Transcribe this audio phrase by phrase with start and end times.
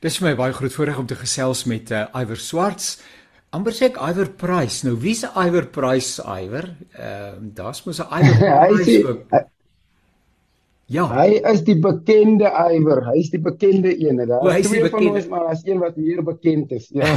[0.00, 2.98] Dis vir my baie groot voorreg om te gesels met uh, Iwer Swarts.
[3.50, 4.82] Amber sê ek Iwer Price.
[4.86, 6.74] Nou wie's Iwer Price Iwer?
[6.94, 8.36] Ehm uh, daar's mos 'n Iwer
[8.68, 9.48] Price ook.
[10.88, 11.04] Ja.
[11.12, 13.02] Hy is die bekende Iwer.
[13.10, 14.22] Hy's die bekende een.
[14.24, 16.86] Daar is twee van ons, maar daar's een wat meer bekend is.
[16.96, 17.10] Ja.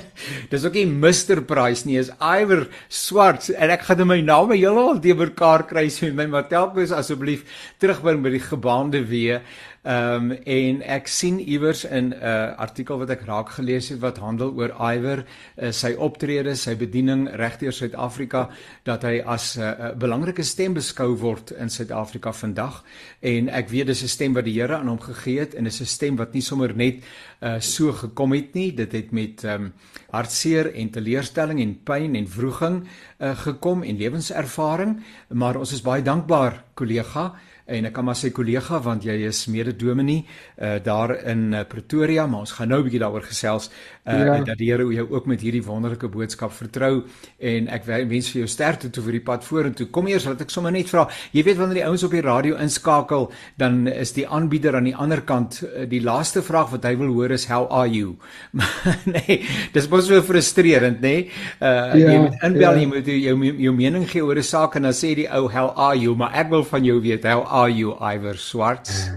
[0.52, 3.48] Dis ook nie Mr Price nie, is Iwer Swart.
[3.50, 7.42] En ek gaan my naam heeltemal te mekaar kry so met my Matelkos asseblief
[7.82, 9.40] terugbring by die gebaande weë.
[9.86, 14.00] Ehm um, en ek sien iewers in 'n uh, artikel wat ek raak gelees het
[14.02, 18.48] wat handel oor Iwer, uh, sy optrede, sy bediening regdeur Suid-Afrika
[18.82, 22.82] dat hy as 'n uh, uh, belangrike stem beskou word in Suid-Afrika vandag.
[23.20, 25.80] En ek weet dis 'n stem wat die Here aan hom gegee het en dis
[25.80, 27.04] 'n stem wat nie sommer net
[27.42, 29.72] uh, so gekom het nie, dit het met ehm um,
[30.10, 32.88] hartseer en teleurstelling en pyn en wroging
[33.20, 37.34] uh, gekom en lewenservaring, maar ons is baie dankbaar kollega
[37.66, 42.26] en ek kan maar sê kollega want jy is mede-dominee uh, daar in uh, Pretoria
[42.30, 43.70] maar ons gaan nou 'n bietjie daaroor gesels
[44.06, 44.38] uh, ja.
[44.44, 47.04] dat die Here jou ook met hierdie wonderlike boodskap vertrou
[47.38, 49.86] en ek wens vir jou sterkte toe vir die pad vorentoe.
[49.90, 51.06] Kom eers laat ek sommer net vra.
[51.32, 54.94] Jy weet wanneer die ouens op die radio inskakel, dan is die aanbieder aan die
[54.94, 58.16] ander kant die laaste vraag wat hy wil hoor is how are you?
[59.14, 59.40] nee,
[59.72, 61.14] dis mos so frustrerend, nê?
[61.16, 61.30] Nee?
[61.60, 62.74] Uh ja, jy moet inbel, ja.
[62.80, 65.72] jy moet jou jou mening gee oor 'n saak en dan sê die ou how
[65.74, 66.14] are you?
[66.14, 69.08] Maar ek wil van jou weet how are you Iver Swarts?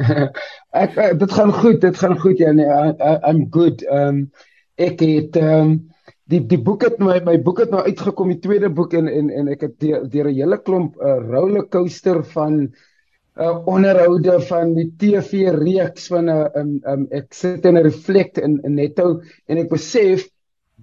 [0.82, 2.68] ek, ek dit gaan goed, dit gaan goed ja nee,
[3.20, 3.84] I'm good.
[3.92, 4.22] Um,
[4.80, 5.76] ek het um,
[6.32, 9.28] die die boek het my my boek het nou uitgekom, die tweede boek en en
[9.28, 12.62] en ek het deur 'n hele klomp uh, rollercoaster van
[13.36, 17.84] uh onderhoude van die TV reeks van 'n uh, um, um, ek sit in 'n
[17.84, 20.24] reflect in, in netto en ek besef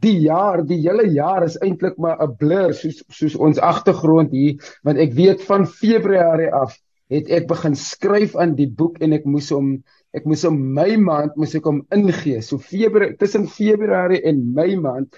[0.03, 4.61] die jaar, die hele jaar is eintlik maar 'n blur soos soos ons agtergrond hier,
[4.83, 6.77] want ek weet van Februarie af
[7.12, 9.76] het ek begin skryf aan die boek en ek moes hom
[10.14, 12.42] ek moes hom my maand moes ek hom ingee.
[12.42, 15.18] So Februarie tussen Februarie en Mei maand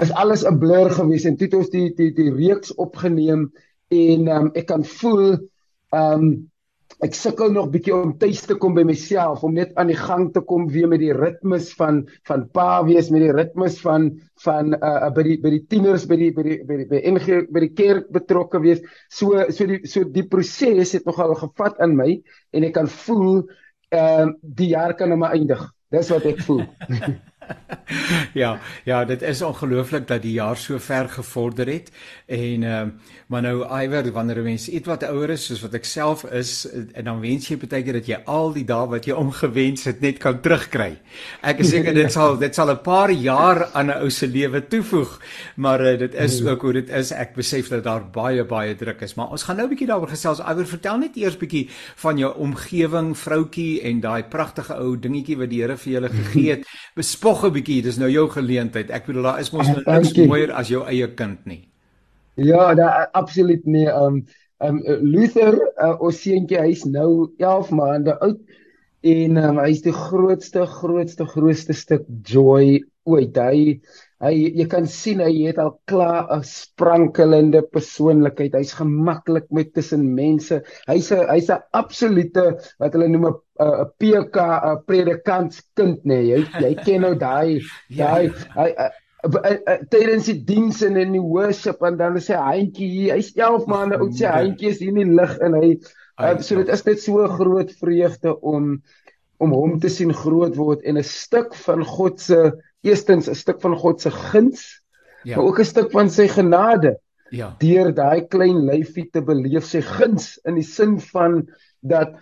[0.00, 3.50] is alles 'n blur gewees en toe het ons die die die reeks opgeneem
[3.90, 5.38] en um, ek kan voel
[5.90, 6.49] ehm um,
[7.04, 10.26] ek sukkel nog bietjie om tuis te kom by myself om net aan die gang
[10.34, 14.10] te kom weer met die ritmes van van pa wees met die ritmes van
[14.44, 17.40] van uh, by die by die tieners by die by die by die by NG
[17.48, 18.84] by die kerk betrokke wees.
[19.08, 22.12] So so die so die proses het nogal gevat in my
[22.52, 23.42] en ek kan voel
[23.90, 25.64] ehm uh, die jaar kan nou maar eindig.
[25.90, 26.66] Dis wat ek voel
[28.42, 31.90] ja, ja, dit is ongelooflik dat die jaar so ver gevorder het
[32.26, 35.84] en ehm uh, maar nou iwer wanneer 'n mens ietwat ouer is soos wat ek
[35.84, 39.14] self is en dan wens jy baie keer dat jy al die dae wat jy
[39.14, 40.98] omgewens het net kan terugkry.
[41.42, 44.66] Ek is seker dit sal dit sal 'n paar jaar aan 'n ou se lewe
[44.66, 45.20] toevoeg,
[45.56, 47.12] maar uh, dit is ook hoe dit is.
[47.12, 50.08] Ek besef dat daar baie baie druk is, maar ons gaan nou 'n bietjie daaroor
[50.08, 50.40] gesels.
[50.40, 55.50] Iwer, vertel net eers bietjie van jou omgewing, vroutkie en daai pragtige ou dingetjie wat
[55.50, 56.66] die Here vir julle gegee het.
[56.96, 58.90] Bespog nog 'n bietjie, dis nou jou geleentheid.
[58.90, 61.68] Ek bedoel daar is mos nou niks mooier as jou eie kind nie.
[62.36, 63.88] Ja, da absoluut nie.
[63.88, 64.26] Um
[64.60, 68.40] um Luther, uh, ons seentjie, hy's nou 11 maande oud
[69.00, 73.36] en um, hy's die grootste grootste grootste stuk joy ooit.
[73.36, 73.80] Hy
[74.20, 78.54] hy jy kan sien hy het al klaar 'n sprankelende persoonlikheid.
[78.54, 80.62] Hy's gemaklik met tussen mense.
[80.88, 82.46] Hy's 'n hy's 'n absolute
[82.78, 86.20] wat hulle noem 'n 'n PK 'n predikantskind nê.
[86.20, 86.26] Nee.
[86.30, 88.06] Jy jy ken nou daai ja.
[88.06, 88.68] daai hy
[89.92, 93.98] tydens die diens en in die worship en dan sê hyentjie hier, hy's 11 maande
[94.00, 95.70] oud sê hyentjie is hier in die lig en hy
[96.20, 98.78] uh, so dit is net so groot vreugde om
[99.40, 102.40] om hom te sien groot word en 'n stuk van God se
[102.86, 104.82] eerstens 'n stuk van God se guns,
[105.22, 105.36] ja.
[105.36, 106.98] maar ook 'n stuk van sy genade.
[107.30, 107.54] Ja.
[107.58, 111.46] Deur daai klein lyfie te beleef sy guns in die sin van
[111.80, 112.16] dat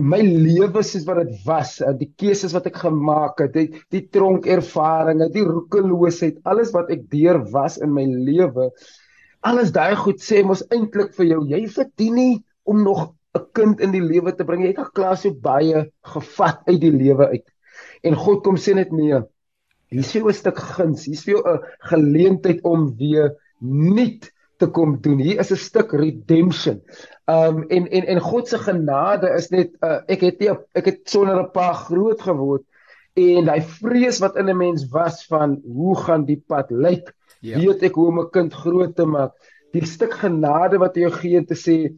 [0.00, 4.08] my lewe soos wat dit was, eh, die keuses wat ek gemaak het, die, die
[4.08, 8.70] tronkervarings, die roekeloosheid, alles wat ek deur was in my lewe,
[9.46, 13.80] alles daai goed sê mos eintlik vir jou, jy verdien nie om nog 'n kind
[13.80, 14.62] in die lewe te bring.
[14.62, 17.46] Jy het al klaar so baie gevat uit die lewe uit.
[18.02, 19.20] En God kom sê net nee.
[19.90, 21.04] Hier is 'n stuk guns.
[21.04, 25.18] Hier is vir jou 'n geleentheid om weer nuut te kom doen.
[25.18, 26.82] Hier is 'n stuk redemption.
[27.26, 31.00] Um en en en God se genade is net uh, ek het nie ek het
[31.04, 32.62] sonder 'n pa groot geword
[33.16, 37.12] en daai vrees wat in 'n mens was van hoe gaan die pad lyk?
[37.40, 37.58] Ja.
[37.58, 39.32] Weet ek hoe om 'n kind groot te maak?
[39.72, 41.90] Die stuk genade wat hy jou gee te sê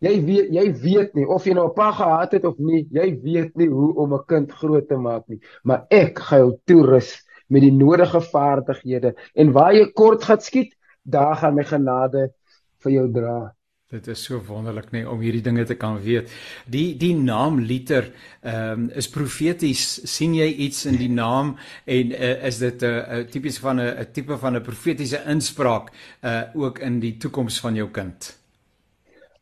[0.00, 3.20] jy weet jy weet nie of jy nou 'n pa gehad het of nie, jy
[3.22, 7.20] weet nie hoe om 'n kind groot te maak nie, maar ek gaan jou toerus
[7.50, 12.30] met die nodige vaardighede en waar jy kort gaan skiet, daar gaan my genade
[12.80, 13.38] vir jou dra.
[13.90, 16.30] Dit is so wonderlik nê nee, om hierdie dinge te kan weet.
[16.70, 19.82] Die die naam liter ehm um, is profeties.
[20.06, 23.80] sien jy iets in die naam en uh, is dit 'n uh, uh, tipies van
[23.80, 25.90] 'n 'n tipe van 'n profetiese inspraak
[26.22, 28.38] uh ook in die toekoms van jou kind?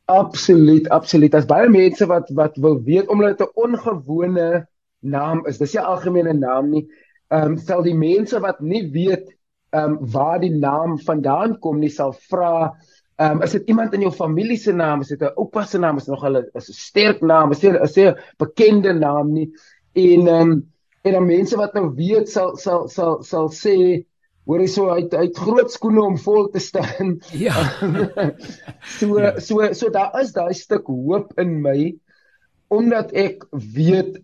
[0.06, 1.34] Absoluut, absoluut.
[1.34, 4.66] As baie mense wat wat wil weet omdat dit 'n ongewone
[5.00, 5.58] naam is.
[5.58, 6.88] Dis nie 'n algemene naam nie.
[7.28, 9.28] Ehm um, stel die mense wat nie weet
[9.70, 12.72] ehm um, waar die naam vandaan kom nie sal vra
[13.18, 15.78] Ehm um, is dit iemand in jou familie se naam, is dit 'n oupa se
[15.78, 19.50] naam, is nog al 'n sterk naam, is dit 'n bekende naam nie.
[19.92, 20.72] En ehm um,
[21.02, 24.04] en dan mense wat nou weet sal sal sal sal sê
[24.46, 27.18] hoor hy so uit uit groot skoene om vol te staan.
[27.46, 27.54] Ja.
[28.98, 29.38] so ja.
[29.40, 31.96] so so daar is daai stuk hoop in my
[32.68, 34.22] omdat ek weet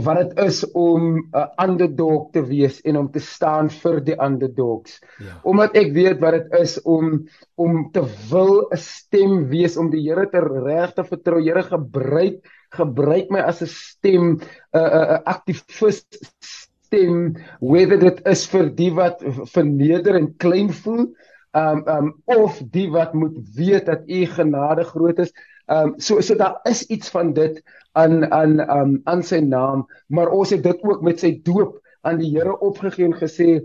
[0.00, 5.00] wat dit is om 'n underdog te wees en om te staan vir die underdogs.
[5.18, 5.40] Ja.
[5.42, 10.08] Omdat ek weet wat dit is om om te wil 'n stem wees om die
[10.08, 11.42] Here te regte vertrou.
[11.42, 12.40] Here gebruik
[12.70, 14.40] gebruik my as 'n stem
[14.72, 16.06] 'n 'n 'n aktivis
[16.40, 19.20] stem whether dit is vir die wat
[19.52, 21.12] verneder en klein voel
[21.52, 25.32] um um of die wat moet weet dat u genade groot is.
[25.68, 27.62] Um so so daar is iets van dit
[27.92, 32.18] aan aan um aan sy naam, maar ons het dit ook met sy doop aan
[32.18, 33.62] die Here opgegee en gesê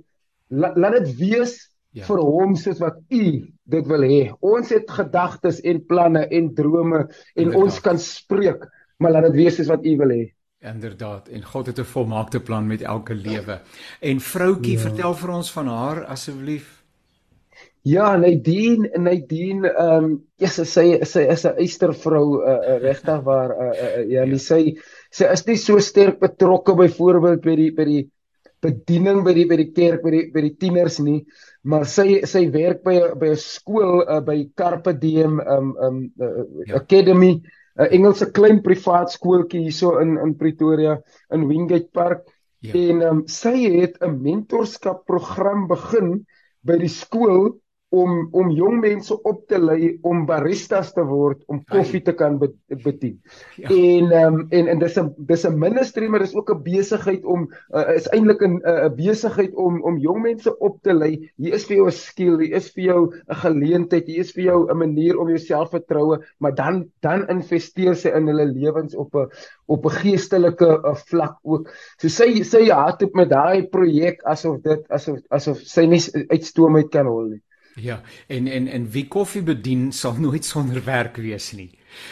[0.48, 1.58] laat la dit wees
[1.92, 2.06] ja.
[2.08, 3.26] vir hom soos wat u
[3.64, 4.22] dit wil hê.
[4.40, 7.62] Ons het gedagtes en planne en drome en Inderdaad.
[7.64, 10.24] ons kan spreek, maar laat dit wees soos wat u wil hê.
[10.68, 13.62] Inderdaad, en God het 'n volmaakte plan met elke lewe.
[14.02, 14.80] En vroutjie, ja.
[14.80, 16.77] vertel vir ons van haar asseblief.
[17.88, 23.20] Ja, Nadine, Nadine, ehm um, ja, sy sy sy is 'n eystervrou uh, uh, regtig
[23.24, 24.40] waar uh, uh, ja, ja.
[24.44, 24.74] sy
[25.14, 28.02] sy is nie so sterk betrokke byvoorbeeld by die by die
[28.66, 31.22] bediening by die by die kerk by die by die tieners nie,
[31.64, 36.44] maar sy sy werk by by 'n skool uh, by Carpe Diem um um uh,
[36.66, 36.82] ja.
[36.82, 40.98] Academy, 'n uh, Engelse klein privaat skooltjie hierso in in Pretoria
[41.32, 42.28] in Wingate Park.
[42.60, 42.74] Ja.
[42.74, 46.26] En um, sy het 'n mentorskap program begin
[46.66, 47.56] by die skool
[47.90, 52.36] om om jong mense op te lei om baristas te word om koffie te kan
[52.84, 53.16] bedien.
[53.56, 53.70] Ja.
[53.72, 57.48] En um, en en dis 'n dis 'n ministry maar dis ook 'n besigheid om
[57.72, 61.32] uh, is eintlik 'n 'n besigheid om om jong mense op te lei.
[61.38, 64.44] Hier is vir jou 'n skill, hier is vir jou 'n geleentheid, hier is vir
[64.44, 69.16] jou 'n manier om jou selfvertroue, maar dan dan investeer sy in hulle lewens op
[69.16, 69.32] 'n
[69.68, 71.72] op 'n geestelike uh, vlak ook.
[71.98, 76.76] So sy sy hart op met daai projek asof dit asof asof sy nie uitstoom
[76.76, 77.42] uit kan hol nie.
[77.78, 81.72] Ja, en en en wie koffie bedien sal nooit sonder werk wees nie.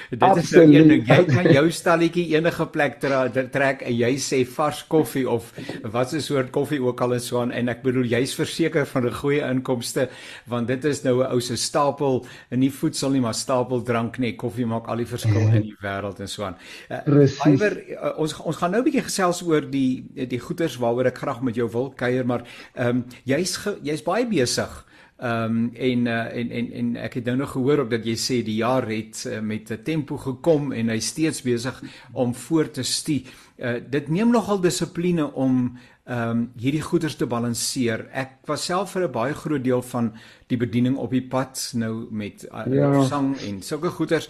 [0.10, 0.46] Dit Absoluut.
[0.46, 1.08] is nou een ding.
[1.08, 5.52] Jy kan jou stalletjie enige plek tra trek en jy sê vars koffie of
[5.94, 9.06] wat 'n soort koffie ook al is so aan en ek bedoel jy's verseker van
[9.06, 10.10] 'n goeie inkomste
[10.48, 14.18] want dit is nou 'n ou se stapel en nie voedsel nie maar stapel drank
[14.18, 14.36] nie.
[14.36, 16.58] Koffie maak al die verskil in die wêreld en so aan.
[16.90, 21.06] Uh, Iwer uh, ons ons gaan nou 'n bietjie gesels oor die die goeders waaroor
[21.06, 22.44] ek graag met jou wil kuier maar
[22.76, 24.86] ehm um, jy's jy's baie besig.
[25.16, 28.18] Ehm um, en uh, en en en ek het nou nog gehoor op dat jy
[28.20, 32.74] sê die jaar het uh, met 'n tempo gekom en hy steeds besig om voort
[32.74, 33.26] te stie.
[33.58, 38.08] Uh, dit neem nogal dissipline om ehm um, hierdie goeders te balanseer.
[38.12, 40.14] Ek was self vir 'n baie groot deel van
[40.48, 43.04] die bediening op die pad nou met uh, ja.
[43.04, 44.30] sang en sulke goeders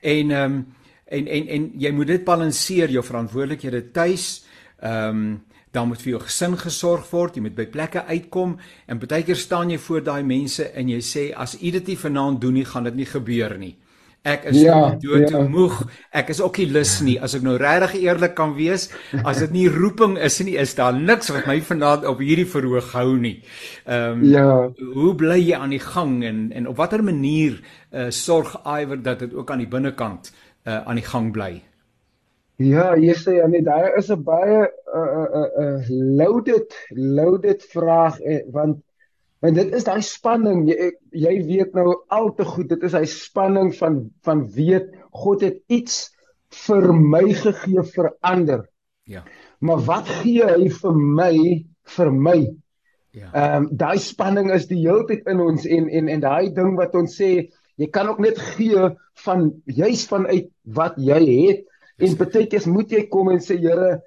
[0.00, 0.66] en ehm um,
[1.04, 4.44] en en en jy moet dit balanseer jou verantwoordelikhede tuis.
[4.80, 5.42] Ehm um,
[5.74, 9.38] dan moet vir jou gesin gesorg word, jy moet by plekke uitkom en baie keer
[9.38, 12.68] staan jy voor daai mense en jy sê as u dit nie vanaand doen nie,
[12.68, 13.74] gaan dit nie gebeur nie.
[14.24, 15.44] Ek is ja, dood te ja.
[15.52, 15.82] moeg.
[16.16, 17.18] Ek is ook nie lus nie.
[17.20, 18.86] As ek nou regtig eerlik kan wees,
[19.20, 22.88] as dit nie roeping is nie, is daar niks wat my vanaand op hierdie verhoog
[22.96, 23.36] hou nie.
[23.84, 24.46] Ehm um, ja.
[24.94, 27.60] Hoe bly jy aan die gang en en op watter manier
[27.92, 31.52] uh, sorg iwer dat dit ook aan die binnekant uh, aan die gang bly?
[32.56, 38.20] Ja, ja, nee, daar is 'n baie 'n uh, 'n uh, uh, loaded loaded vraag
[38.20, 38.78] eh, want
[39.40, 43.04] want dit is daai spanning jy, jy weet nou al te goed dit is hy
[43.04, 46.14] spanning van van weet God het iets
[46.66, 48.62] vir my gegee vir ander.
[49.04, 49.24] Ja.
[49.58, 52.38] Maar wat gee hy vir my vir my?
[53.10, 53.28] Ja.
[53.32, 56.76] Ehm um, daai spanning is die hele tyd in ons en en en daai ding
[56.78, 58.88] wat ons sê jy kan ook net gee
[59.26, 61.66] van juis vanuit wat jy het
[61.98, 64.00] En baie keer moet jy kom en sê Here,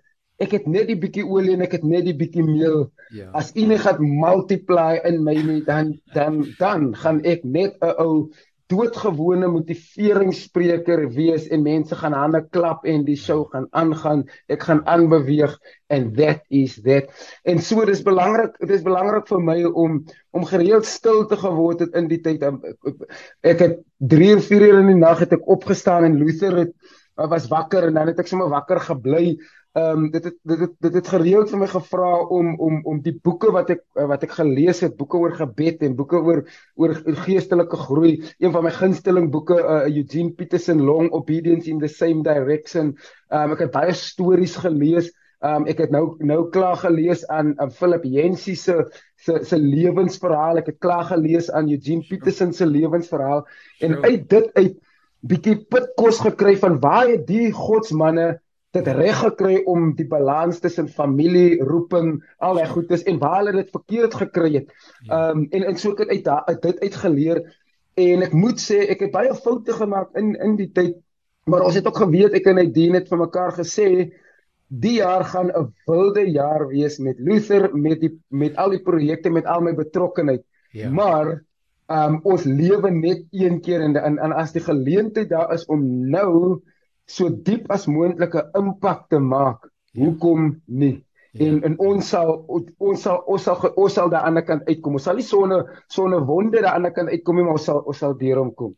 [0.44, 2.92] ek het net die bietjie olie en ek het net die bietjie meel.
[3.16, 3.32] Ja.
[3.38, 7.96] As U net gaan multiply in my nie, dan dan dan gaan ek net 'n
[7.98, 8.30] ou
[8.68, 14.26] doodgewone motiveringsspreker wees en mense gaan hande klap en die show gaan aangaan.
[14.52, 15.56] Ek gaan aanbeweeg
[15.90, 17.08] and that is that.
[17.48, 20.02] En so dis belangrik, dit is belangrik vir my om
[20.36, 22.44] om gereeld stil te geword het in die tyd.
[23.42, 26.76] Ek het 3 of 4 uur in die nag het ek opgestaan en Luther het
[27.18, 29.38] was wakker en dan het ek sommer wakker gebly
[29.78, 33.02] Ehm um, dit het dit het dit het gereeld vir my gevra om om om
[33.06, 36.42] die boeke wat ek wat ek gelees het, boeke oor gebed en boeke oor
[36.82, 36.96] oor
[37.26, 38.14] geestelike groei.
[38.42, 42.96] Een van my gunsteling boeke, uh, Eugene Peterson Long Obedience in the Same Direction.
[43.30, 45.12] Ehm um, ek het baie stories gelees.
[45.46, 48.80] Ehm um, ek het nou nou klaar gelees aan aan Philip Yancey se
[49.28, 50.64] se se lewensverhaal.
[50.64, 53.46] Ek het klaar gelees aan Eugene Peterson se lewensverhaal
[53.86, 54.82] en uit dit uit
[55.22, 58.38] bietjie pitkos gekry van waar het die godsmanne
[58.76, 63.56] dit reg gekry om die balans tussen familie, roeping, al daai goedes en waar hulle
[63.62, 64.70] dit verkeerd gekry het.
[65.08, 65.30] Ja.
[65.30, 67.42] Ehm um, en en so ek het uit, uit dit uitgeleer
[67.98, 70.98] en ek moet sê ek het baie foute gemaak in in die tyd,
[71.50, 73.90] maar ons het ook geweet ek en hy dien het vir mekaar gesê
[74.68, 79.30] die jaar gaan 'n wilde jaar wees met Luther met die met al die projekte
[79.30, 80.44] met al my betrokkeheid.
[80.72, 80.90] Ja.
[80.92, 81.47] Maar
[81.92, 85.84] um, ons lewe net een keer en, en en as die geleentheid daar is om
[86.12, 86.62] nou
[87.08, 89.70] so diep as moontlike impak te maak.
[89.94, 90.06] Ja.
[90.06, 90.98] Hoekom nie?
[91.32, 91.48] Ja.
[91.48, 94.70] En en ons sal ons sal ons sal ons sal daar aan die ander kant
[94.70, 95.00] uitkom.
[95.00, 97.68] Ons sal nie sonne sonne wonde daar aan die ander kant uitkom nie, maar ons
[97.70, 98.74] sal ons sal deur hom kom.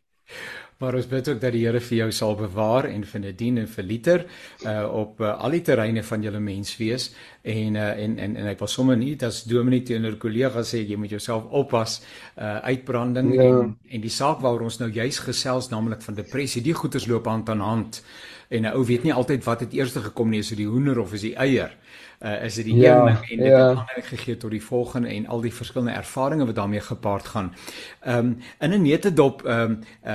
[0.79, 3.67] Maar ons bid ook dat die Here vir jou sal bewaar en vir Nadine en
[3.67, 4.21] vir Liter
[4.63, 7.09] uh op uh, al die terreine van julle menswees
[7.43, 10.95] en uh en en en ek wil sommer nie as dominee teenoor kollegas sê jy
[10.95, 11.97] moet jouself oppas
[12.37, 13.49] uh uitbranding ja.
[13.49, 17.27] en en die saak waaroor ons nou juis gesels naamlik van depressie die goeters loop
[17.27, 18.01] hand aan hand
[18.49, 20.99] en 'n ou weet nie altyd wat het eers gekom nie is dit die hoender
[20.99, 21.71] of is die eier
[22.19, 23.57] uh, is dit die ja, een en dit ja.
[23.57, 27.53] het aanleiding gegee tot die volgende en al die verskillende ervarings wat daarmee gepaard gaan.
[27.99, 30.13] Ehm um, in 'n netedop ehm um, uh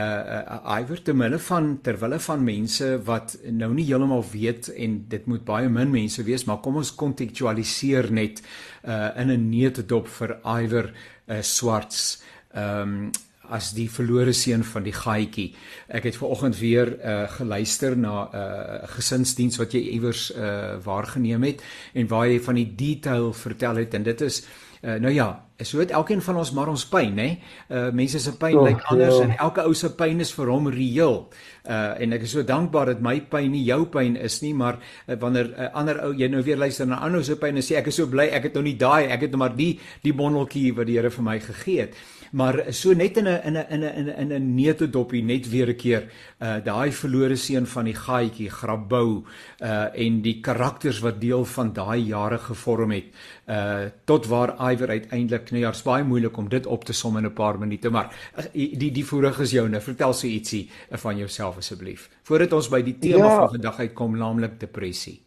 [0.66, 5.26] uh iwer te minne van terwille van mense wat nou nie heeltemal weet en dit
[5.26, 8.42] moet baie min mense wees, maar kom ons kontekstualiseer net
[8.84, 10.92] uh in 'n netedop vir iwer
[11.26, 12.22] uh, swarts.
[12.52, 13.10] Ehm um,
[13.50, 15.54] as die verlore seun van die gaaitjie.
[15.88, 20.76] Ek het ver oggend weer uh geluister na 'n uh, gesinsdiens wat jy iewers uh
[20.84, 21.62] waargeneem het
[21.94, 24.44] en waar jy van die detail vertel het en dit is
[24.84, 25.28] uh nou ja,
[25.62, 27.28] so het elkeen van ons maar ons pyn, hè.
[27.70, 29.24] Uh mense se pyn lyk like anders ja.
[29.24, 31.16] en elke ou se pyn is vir hom reëel.
[31.64, 34.80] Uh en ek is so dankbaar dat my pyn nie jou pyn is nie, maar
[34.80, 37.62] uh, wanneer 'n uh, ander ou jy nou weer luister na ander se pyn en
[37.62, 39.80] sê ek is so bly ek het nou nie daai, ek het nou maar die
[40.02, 41.96] die bondeltjie wat die Here vir my gegee het
[42.34, 45.76] maar so net in 'n in 'n in 'n in 'n netedoppie net weer 'n
[45.76, 46.02] keer
[46.40, 49.24] uh daai verlore seun van die gaaitjie Grabou
[49.62, 53.04] uh en die karakters wat deel van daai jare gevorm het
[53.48, 57.26] uh tot waar Iwer uiteindelik nou ja's baie moeilik om dit op te som in
[57.26, 58.08] 'n paar minute maar
[58.38, 59.80] uh, die die voorig is joune.
[59.80, 63.36] Vertel so ietsie van jouself asseblief voordat ons by die tema ja.
[63.36, 65.20] van vandag uitkom naamlik depressie.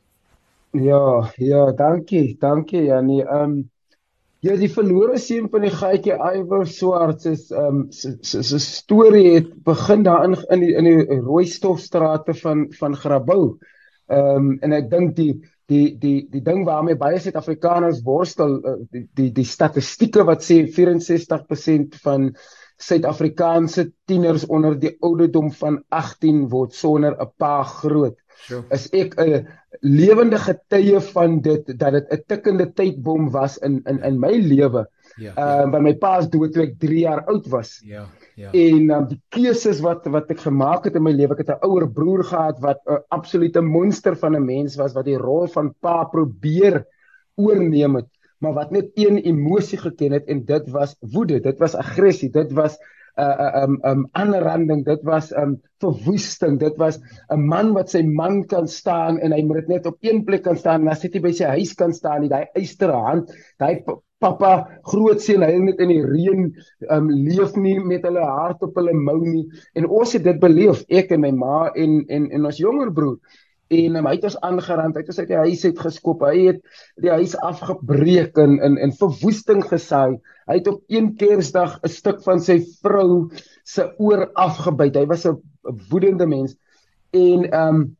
[0.72, 3.70] Ja ja dankie dankie Janie um
[4.46, 9.48] Ja, die verlore seun van die gaatjie Iwer Swarts is ehm um, se storie het
[9.66, 13.58] begin daar in in die in die Rooistofstrate van van Grabouw.
[14.08, 15.32] Ehm um, en ek dink die
[15.72, 20.62] die die die ding waarmee baie Suid-Afrikaners worstel uh, die die die statistieke wat sê
[20.78, 22.32] 64% van
[22.78, 28.18] Suid-Afrikaanse tieners onder die ouderdom van 18 word sonder 'n pa groot.
[28.46, 28.64] Sure.
[28.72, 29.48] Is ek 'n
[29.82, 34.88] lewende getuie van dit dat dit 'n tikkende tydbom was in in in my lewe.
[35.18, 35.34] Ja.
[35.34, 37.82] Ehm ja, uh, by my pa se dood toe ek 3 jaar oud was.
[37.84, 38.08] Ja.
[38.38, 38.52] Ja.
[38.54, 41.66] En um, die keuses wat wat ek gemaak het in my lewe, ek het 'n
[41.66, 45.74] ouer broer gehad wat 'n absolute monster van 'n mens was wat die rol van
[45.82, 46.86] pa probeer
[47.36, 51.76] oorneem het, maar wat net een emosie geken het en dit was woede, dit was
[51.76, 52.78] aggressie, dit was
[53.18, 57.00] uh um um aanranding dit was um verwoesting dit was
[57.34, 60.44] 'n man wat sy man kan staan en hy moet dit net op een plek
[60.44, 63.82] kan staan en as hy by sy huis kan staan daai eysterre hand daai
[64.20, 64.54] pappa
[64.92, 66.48] groot seun hy net in die reën
[66.94, 69.46] um leef nie met hulle hart op hulle mou nie
[69.76, 73.20] en ons het dit beleef ek en my ma en en en ons jonger broer
[73.74, 76.24] en um, hy het ons aangerand, hy het ons uit die huis uit geskop.
[76.24, 76.62] Hy het
[77.04, 80.18] die huis afgebreek en in in verwoesting gesaai.
[80.48, 83.30] Hy het op een Kersdag 'n stuk van sy vrou
[83.66, 84.96] se oor afgebyt.
[84.96, 85.36] Hy was 'n
[85.90, 86.56] woedende mens.
[87.12, 87.98] En um,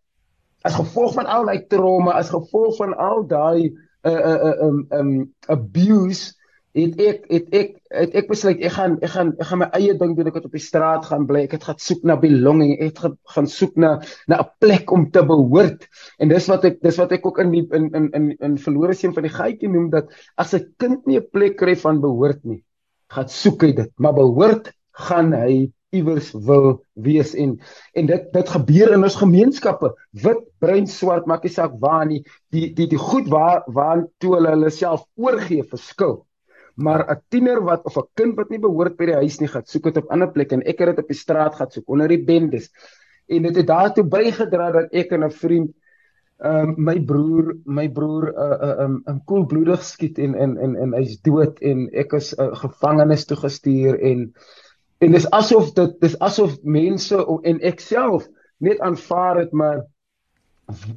[0.64, 3.74] as gevolg van al daai trauma, as gevolg van al daai
[4.06, 5.12] uh uh um um
[5.48, 6.38] abuse
[6.78, 9.96] het ek het ek het ek besluit ek gaan ek gaan ek gaan my eie
[9.98, 12.76] ding doen ek het op die straat gaan bly ek het gaan soek na belonging
[12.76, 13.92] ek het gaan soek na
[14.28, 15.88] na 'n plek om te behoort.
[16.20, 18.94] En dis wat ek dis wat ek ook in die, in in in in verlore
[18.94, 22.44] seun van die geitjie noem dat as 'n kind nie 'n plek kry van behoort
[22.46, 22.64] nie
[23.10, 23.92] gaan soek hy dit.
[23.98, 27.58] Maar behoort gaan hy iewers wil wees en
[27.96, 29.94] en dit dit gebeur in ons gemeenskappe.
[30.24, 32.24] Wit bruin swart maak nie saak waar nie.
[32.52, 36.26] Die die die goed waar waar toe hulle hulle self oorgee verskil.
[36.76, 39.66] Maar 'n tiener wat of 'n kind wat nie behoort by die huis nie gaan
[39.66, 42.24] soek op ander plekke en ek het dit op die straat gaan soek onder die
[42.24, 42.70] bendes.
[43.28, 45.72] En dit het daartoe bygedra dat ek en 'n vriend
[46.38, 50.36] ehm um, my broer my broer 'n uh, 'n uh, 'n um, koelbloedig skiet en
[50.36, 54.34] en en en hy's dood en ek is uh, gevangenis toe gestuur en
[55.00, 57.18] en dis asof dit dis asof mense
[57.52, 58.28] en ek self
[58.60, 59.86] net aanvaar het maar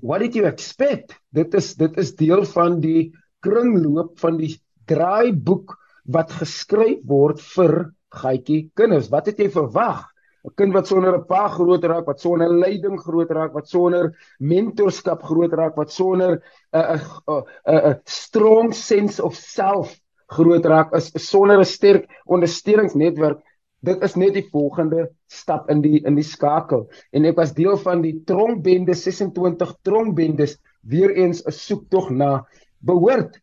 [0.00, 1.14] what did you expect?
[1.30, 3.12] Dit is dit is deel van die
[3.44, 4.56] kringloop van die
[4.90, 5.76] draaiboek
[6.10, 9.10] wat geskryf word vir gatjie kinders.
[9.12, 10.08] Wat het jy verwag?
[10.40, 14.16] 'n kind wat sonder 'n pa groot raak wat sonder leiding groot raak wat sonder
[14.40, 16.40] mentorskap groot raak wat sonder
[16.72, 20.00] 'n 'n 'n strong sense of self
[20.32, 23.44] groot raak is sonder 'n sterk ondersteuningsnetwerk
[23.80, 26.88] dit is net die volgende stap in die in die skakel.
[27.12, 32.46] En ek was deel van die tronkbende 26 tronkbendes weer eens 'n soektog na
[32.78, 33.40] behoort.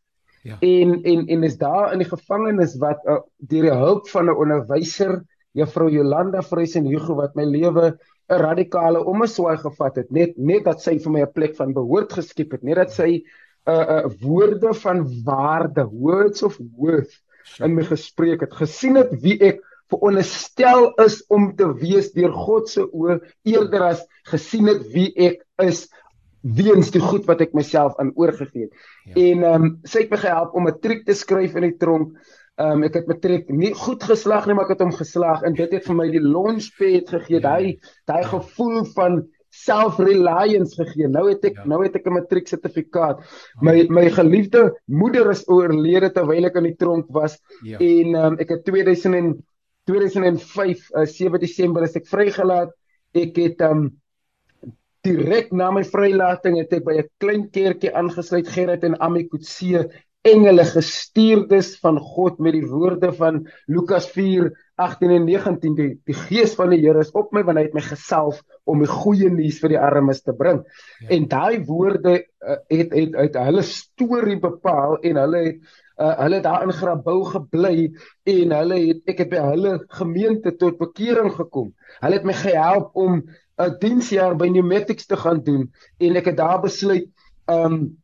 [0.48, 0.56] Ja.
[0.62, 4.38] en en en is daar in die gevangenis wat uh, deur die hulp van 'n
[4.38, 7.98] onderwyser juffrou Jolanda Vreisen Hugo wat my lewe
[8.30, 10.12] 'n radikale omswaai gevat het.
[10.12, 12.64] Net net dat sy vir my 'n plek van behoort geskep het.
[12.64, 13.24] Net dat sy 'n
[13.72, 17.22] uh, uh, woorde van waarde words of worth
[17.60, 18.54] in my gespreek het.
[18.54, 24.04] Gesien het wie ek veronderstel is om te wees deur God se oë eerder as
[24.32, 25.88] gesien het wie ek is
[26.42, 28.74] weens die goed wat ek myself aan oorgegee het.
[29.06, 29.14] Ja.
[29.14, 32.18] En ehm um, sy het my gehelp om 'n matriek te skryf in die tronk.
[32.58, 35.54] Ehm um, ek het matriek nie goed geslaag nie, maar ek het hom geslaag en
[35.54, 37.46] dit het vir my die launchpad gegee, ja.
[37.50, 38.30] daai daai ja.
[38.30, 41.08] gevoel van self-reliance gegee.
[41.08, 41.66] Nou het ek ja.
[41.66, 43.22] nou het ek 'n matriek sertifikaat.
[43.62, 47.78] My my geliefde moeder is oorlede terwyl ek in die tronk was ja.
[47.78, 49.42] en ehm um, ek het 2000
[49.88, 52.74] 2005 uh, 7 Desember is ek vrygelaat.
[53.18, 53.88] Ek het um
[55.08, 59.88] direk na my vrylating het ek by 'n klein kerkie aangesluit Gerrit en Ami Kutse
[60.28, 66.18] engele gestuurdes van God met die woorde van Lukas 4 18 en 19 die, die
[66.28, 69.30] gees van die Here is op my want hy het my gesalf om die goeie
[69.34, 70.62] nuus vir die armes te bring.
[71.02, 71.10] Ja.
[71.18, 76.40] En daai woorde uh, het het uit hulle storie bepaal en hulle het uh, hulle
[76.42, 77.92] daar in Grabouw gebly
[78.30, 81.72] en hulle het ek het by hulle gemeente tot bekering gekom.
[82.02, 83.22] Hulle het my gehelp om
[83.58, 87.10] 'n diensjaar by Pneumatics te gaan doen en ek het daar besluit
[87.50, 87.98] um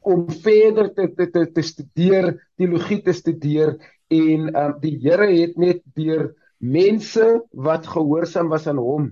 [0.00, 3.76] om verder te te te, te studeer, teologie te studeer
[4.08, 9.10] en um die Here het net deur mense wat gehoorsaam was aan hom.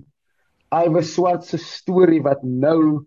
[0.69, 3.05] Iwer Swart se storie wat nou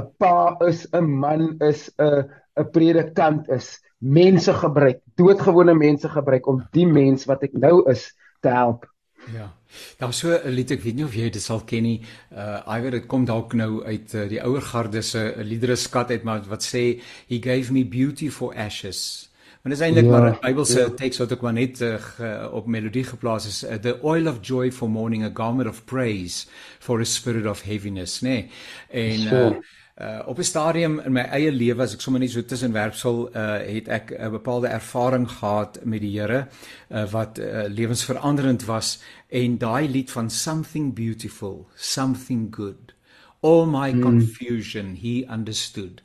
[0.00, 2.24] 'n pa is, 'n man is, 'n
[2.56, 8.10] 'n predikant is mense gebruik, doodgewone mense gebruik om die mens wat ek nou is
[8.42, 8.86] te help.
[9.30, 9.52] Ja.
[9.98, 12.02] Daar so 'n lied ek weet nie of jy dit sal ken nie.
[12.30, 16.10] Uh I weet dit kom dalk nou uit uh, die ouer garde se liedere skat
[16.10, 19.30] uit maar wat sê he gave me beauty for ashes.
[19.62, 20.88] Maar dis eintlik ja, maar 'n Bybelse ja.
[20.88, 24.38] teks wat ek maar net uh, ge, op melodie geplaas is uh, the oil of
[24.42, 26.46] joy for mourning a garment of praise
[26.78, 28.28] for a spirit of heaviness, nê.
[28.28, 28.50] Nee?
[28.90, 29.56] En uh,
[30.00, 33.60] Uh op 'n stadium in my eie lewe as ek sommer net so tussenwerpsel uh
[33.60, 36.48] het ek 'n bepaalde ervaring gehad met die Here
[36.88, 42.94] uh wat uh, lewensveranderend was en daai lied van something beautiful, something good.
[43.40, 44.00] All my hmm.
[44.00, 46.02] confusion he understood.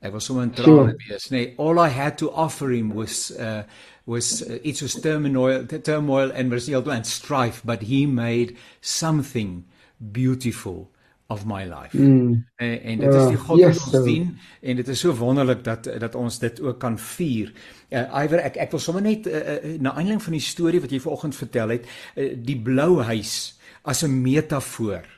[0.00, 1.36] Ek was sommer in trane wees, nê.
[1.36, 3.62] Nee, all I had to offer him was uh
[4.04, 9.64] was uh, it was turmoil, turmoil and was and strife, but he made something
[9.96, 10.91] beautiful
[11.26, 11.96] of my life.
[11.96, 12.46] Mm.
[12.56, 14.26] En, en dit ja, is die God yes, wat ons dien
[14.60, 17.52] en dit is so wonderlik dat dat ons dit ook kan vier.
[17.90, 20.92] Uh, Iwer ek ek wil sommer net uh, uh, na aanleiding van die storie wat
[20.92, 25.08] jy vanoggend vertel het, uh, die blou huis as 'n metafoor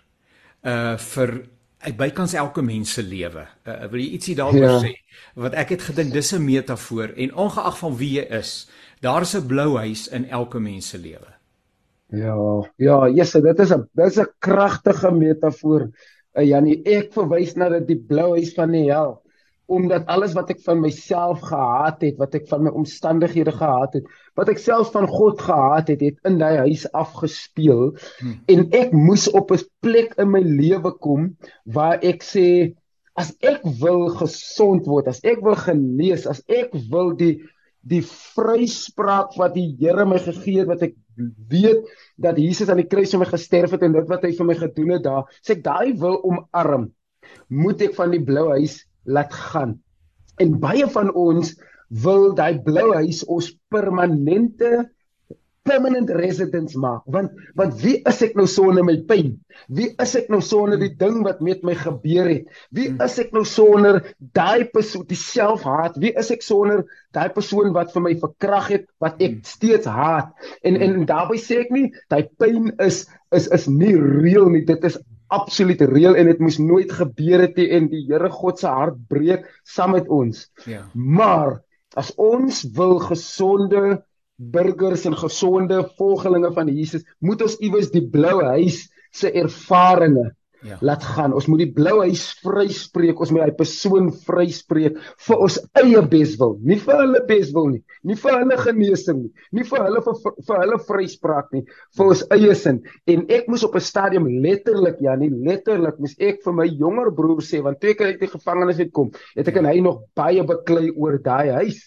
[0.64, 1.34] uh vir
[1.92, 3.44] bykans elke mens se lewe.
[3.66, 4.78] Uh, wil jy ietsie daaroor ja.
[4.80, 4.94] sê?
[5.36, 8.68] Wat ek het gedink dis 'n metafoor en ongeag van wie jy is,
[9.00, 11.33] daar is 'n blou huis in elke mens se lewe.
[12.14, 12.36] Ja,
[12.76, 15.90] ja, Jesus, dit is 'n dis 'n kragtige metafoor.
[16.34, 19.20] Uh, Janie, ek verwys na dit die blou huis van die hel
[19.66, 24.08] omdat alles wat ek van myself gehaat het, wat ek van my omstandighede gehaat het,
[24.36, 28.34] wat ek self van God gehaat het, het in daai huis afgespeel hmm.
[28.52, 32.74] en ek moes op 'n plek in my lewe kom waar ek sê
[33.16, 37.40] as ek wil gesond word, as ek wil genees, as ek wil die
[37.84, 40.94] die vryspraak wat die Here my gegee het wat ek
[41.50, 41.86] weet
[42.20, 44.56] dat Jesus aan die kruis vir my gesterf het en dit wat hy vir my
[44.58, 46.90] gedoen het daar sê ek daai wil omarm
[47.48, 49.78] moet ek van die blou huis laat gaan.
[50.40, 51.54] En baie van ons
[52.04, 54.70] wil daai blou huis ons permanente
[55.64, 57.02] permanent residence maak.
[57.10, 59.32] Want want wie is ek nou sonder my pyn?
[59.72, 62.50] Wie is ek nou sonder die ding wat met my gebeur het?
[62.74, 63.00] Wie hmm.
[63.04, 64.02] is ek nou sonder
[64.36, 65.96] daai persoon, die selfhaat?
[66.02, 66.84] Wie is ek sonder
[67.16, 69.48] daai persoon wat vir my verkrag het, wat ek hmm.
[69.48, 70.30] steeds haat?
[70.62, 71.08] En en hmm.
[71.10, 74.64] daarbey sê ek nie daai pyn is is is nie reëel nie.
[74.68, 75.00] Dit is
[75.34, 78.98] absoluut reëel en dit moes nooit gebeur het nie en die Here God se hart
[79.10, 80.44] breek saam met ons.
[80.68, 80.84] Ja.
[80.92, 81.62] Maar
[81.98, 84.02] as ons wil gesonde
[84.36, 90.32] burgers en gesonde volgelinge van Jesus, moet ons iewers die blou huis se ervarings
[90.64, 90.78] ja.
[90.80, 91.34] laat gaan.
[91.36, 93.20] Ons moet die blou huis vryspreek.
[93.20, 98.16] Ons moet hy persoon vryspreek vir ons eie beswil, nie vir hulle beswil nie, nie
[98.20, 101.64] vir hulle genesing nie, nie vir hulle vir, vir, vir hulle vryspraak nie,
[101.98, 102.80] vir ons eie sin.
[103.10, 107.12] En ek moes op 'n stadium letterlik, ja, nie letterlik, moes ek vir my jonger
[107.14, 110.42] broer sê want toe ek uit die gevangenis uitkom, het ek en hy nog baie
[110.42, 111.82] beklei oor daai huis.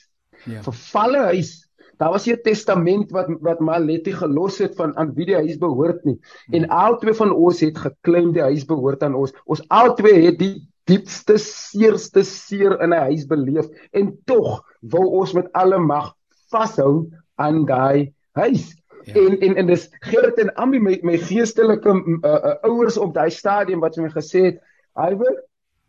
[0.46, 0.62] Ja.
[0.62, 1.67] Vervalle huis
[1.98, 6.04] Daar was 'n testament wat wat Maletti gelos het van aan wie die huis behoort
[6.06, 6.20] nie.
[6.52, 6.72] En hmm.
[6.72, 9.34] albei van ons het geklaim die huis behoort aan ons.
[9.46, 15.34] Ons albei het die diepste seerste seer in 'n huis beleef en tog wou ons
[15.34, 16.14] met alle mag
[16.52, 18.76] vashou aan daai huis.
[19.04, 19.14] Ja.
[19.14, 23.30] En en en dis Gerrit en Ambi my my geestelike uh, uh, ouers op daai
[23.30, 24.62] stadium wat vir my gesê het,
[24.96, 25.44] "Iwer,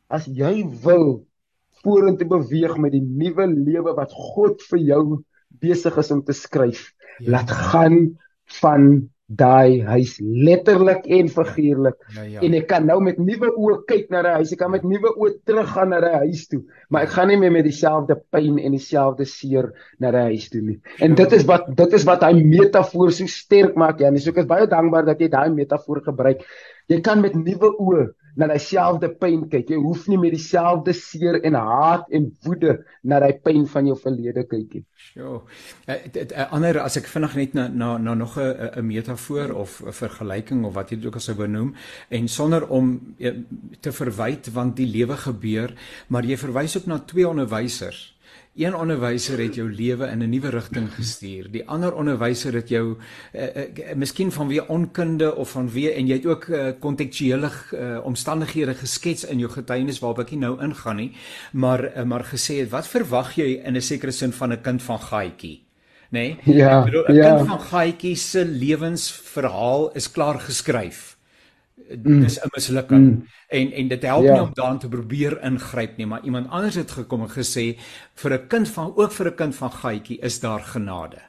[0.09, 1.27] as jy wil
[1.83, 5.05] vorentoe beweeg met die nuwe lewe wat God vir jou
[5.49, 7.37] besig is om te skryf, ja.
[7.37, 8.19] laat gaan
[8.61, 11.97] van daai huis letterlik en figuurlik.
[12.17, 12.41] Ja, ja.
[12.41, 14.55] En ek kan nou met nuwe oë kyk na daai huis.
[14.55, 17.53] Ek kan met nuwe oë teruggaan na daai huis toe, maar ek gaan nie meer
[17.53, 19.69] met dieselfde pyn en dieselfde seer
[20.01, 20.79] na daai huis toe nie.
[21.05, 24.23] En dit is wat dit is wat hy metafoor so sterk maak, Janie.
[24.25, 26.41] So ek is baie dankbaar dat jy daai metafoor gebruik.
[26.89, 29.71] Jy kan met nuwe oë na dieselfde pyn kyk.
[29.71, 33.97] Jy hoef nie met dieselfde seer en haat en woede na daai pyn van jou
[33.97, 34.85] verlede kyk nie.
[34.97, 35.41] Sjoe.
[35.89, 39.81] uh, uh, Ander as ek vinnig net na na, na nog 'n 'n metafoor of
[39.83, 41.75] 'n vergelyking of wat jy dit ook al sou benoem
[42.09, 43.35] en sonder om uh,
[43.81, 45.75] te verwyd want die lewe gebeur,
[46.09, 48.18] maar jy verwys ook na twee onderwysers
[48.59, 51.51] Een onderwyser het jou lewe in 'n nuwe rigting gestuur.
[51.51, 52.97] Die ander onderwyser het jou
[53.35, 56.47] uh, uh, miskien vanweë onkunde of vanweë en jy het ook
[56.81, 61.13] kontekstuele uh, uh, omstandighede geskets in jou getuienis waarop ek nie nou ingaan nie,
[61.53, 64.83] maar uh, maar gesê het wat verwag jy in 'n sekere sin van 'n kind
[64.83, 65.63] van Gaaitjie?
[66.11, 66.11] Nê?
[66.11, 66.39] Nee?
[66.45, 66.85] Ja.
[66.85, 67.37] 'n ja.
[67.37, 71.18] kind van Gaaitjie se lewensverhaal is klaar geskryf
[71.89, 72.21] mm.
[72.21, 73.25] dis 'n mislukking mm.
[73.49, 74.33] en en dit help ja.
[74.33, 77.79] nie om daarin te probeer ingryp nie maar iemand anders het gekom en gesê
[78.15, 81.21] vir 'n kind van ook vir 'n kind van gaatjie is daar genade.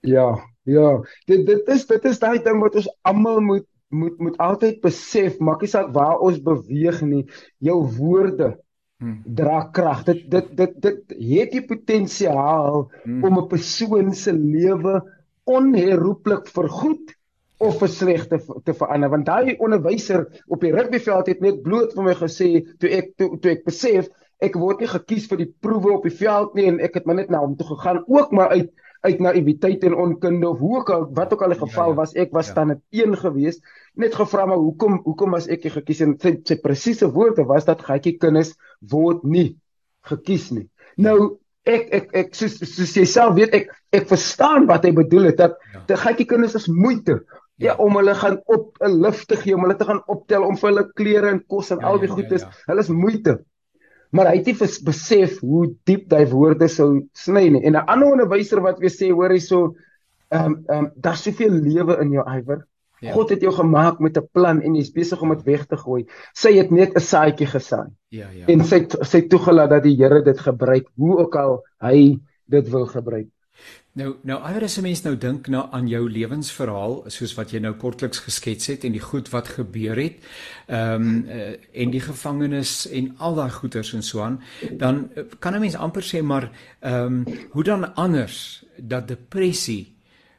[0.00, 1.00] Ja, ja.
[1.26, 5.38] Dit dit is dit is daai ding wat ons almal moet moet moet altyd besef,
[5.38, 7.24] maak nie saak waar ons beweeg nie,
[7.62, 8.56] jou woorde
[8.98, 9.22] hmm.
[9.24, 10.04] dra krag.
[10.04, 13.24] Dit dit dit dit het die potensiaal hmm.
[13.24, 15.02] om 'n persoon se lewe
[15.44, 17.15] onherroepelik vergoed
[17.58, 21.94] of vir sleg te te verander want daai onderwyser op die rugbyveld het net bloot
[21.96, 24.10] vir my gesê toe ek toe, toe ek besef
[24.44, 27.20] ek word nie gekies vir die proewe op die veld nie en ek het maar
[27.22, 28.72] net na hom toe gegaan ook maar uit
[29.06, 31.98] uit naïwiteit en onkunde of hoe ook al wat ook al die geval ja, ja.
[32.00, 32.54] was ek was ja.
[32.58, 33.60] dan net een gewees
[33.94, 37.84] net gevra maar hoekom hoekom was ek gekies en sy, sy presiese woorde was dat
[37.86, 39.56] gatjie kinders word nie
[40.10, 44.84] gekies nie nou ek ek ek soos soos jy self weet ek ek verstaan wat
[44.86, 45.82] hy bedoel het dat ja.
[45.88, 47.20] die gatjie kinders is moeite
[47.56, 50.56] Ja, om hulle gaan op 'n lift te gee, om hulle te gaan optel om
[50.56, 52.42] vir hulle klere en kos en ja, al die ja, goedes.
[52.42, 52.64] Ja, ja.
[52.66, 53.44] Hulle is moeite.
[54.10, 57.64] Maar hy het nie besef hoe diep daai woorde sou sny nie.
[57.64, 59.74] En 'n ander onderwyser wat weer sê, hoor hierso,
[60.28, 62.66] ehm um, ehm um, daar's soveel lewe in jou ywer.
[63.00, 63.12] Ja.
[63.12, 66.06] God het jou gemaak met 'n plan en jy's besig om dit weg te gooi.
[66.32, 67.90] Sy het net 'n saadjie gesaai.
[68.08, 68.46] Ja, ja.
[68.46, 72.86] En sy sy toegelaat dat die Here dit gebruik, hoe ook al hy dit wil
[72.86, 73.28] gebruik.
[73.96, 77.72] Nou nou as 'n mens nou dink na aan jou lewensverhaal soos wat jy nou
[77.74, 80.16] kortliks geskets het en die goed wat gebeur het.
[80.66, 84.42] Ehm um, uh, en die gevangenis en al daai goeters en so aan,
[84.72, 89.96] dan uh, kan 'n mens amper sê maar ehm um, hoe dan anders dat depressie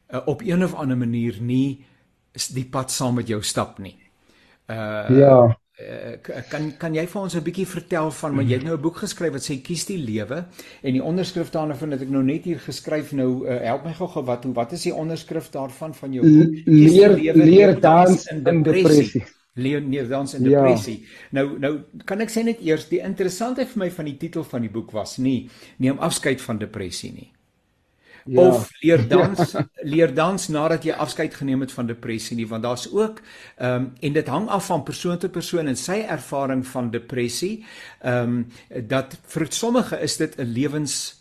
[0.09, 1.85] uh, op een of ander manier nie
[2.53, 3.97] die pad saam met jou stap nie.
[4.67, 5.57] Uh Ja.
[5.77, 6.15] Eh,
[6.49, 8.97] kan kan jy vir ons 'n bietjie vertel van maar jy het nou 'n boek
[8.97, 10.45] geskryf wat sê kies die lewe
[10.81, 14.23] en die onderskrif daarvan het ek nou net hier geskryf nou uh, help my gou-gou
[14.25, 16.65] wat wat is die onderskrif daarvan van jou boek?
[16.65, 19.23] Leer lewe, leer dans in depressie.
[19.53, 20.49] leer leer dans in ja.
[20.49, 20.99] depressie.
[20.99, 21.07] Ja.
[21.29, 24.61] nou nou kan ek sê net eers die interessantheid vir my van die titel van
[24.61, 27.36] die boek was nie neem afskeid van depressie nie
[28.27, 28.41] ja.
[28.41, 29.67] of leer dans ja.
[29.83, 33.21] leer dans nadat jy afskeid geneem het van depressie nie want daar's ook
[33.57, 37.65] ehm um, en dit hang af van persoon tot persoon en sy ervaring van depressie
[38.01, 41.15] ehm um, dat vir sommige is dit 'n lewens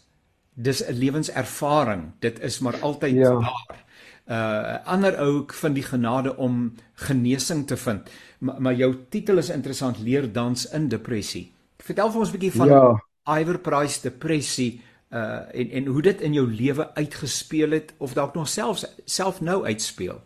[0.54, 3.30] dis 'n lewenservaring dit is maar altyd ja.
[3.30, 3.84] daar
[4.26, 8.10] Uh ander ook van die genade om genesing te vind.
[8.38, 11.52] Maar, maar jou titel is interessant, leer dans in depressie.
[11.78, 13.04] Vertel vir ons 'n bietjie van ja.
[13.38, 14.82] Iver Price depressie
[15.14, 19.40] uh en en hoe dit in jou lewe uitgespeel het of dalk nog selfs self
[19.40, 20.20] nou uitspeel.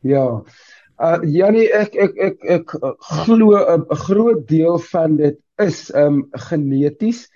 [0.00, 0.42] Ja.
[1.00, 6.26] Uh Janie ek ek ek ek, ek glo 'n groot deel van dit is um
[6.32, 7.26] geneties.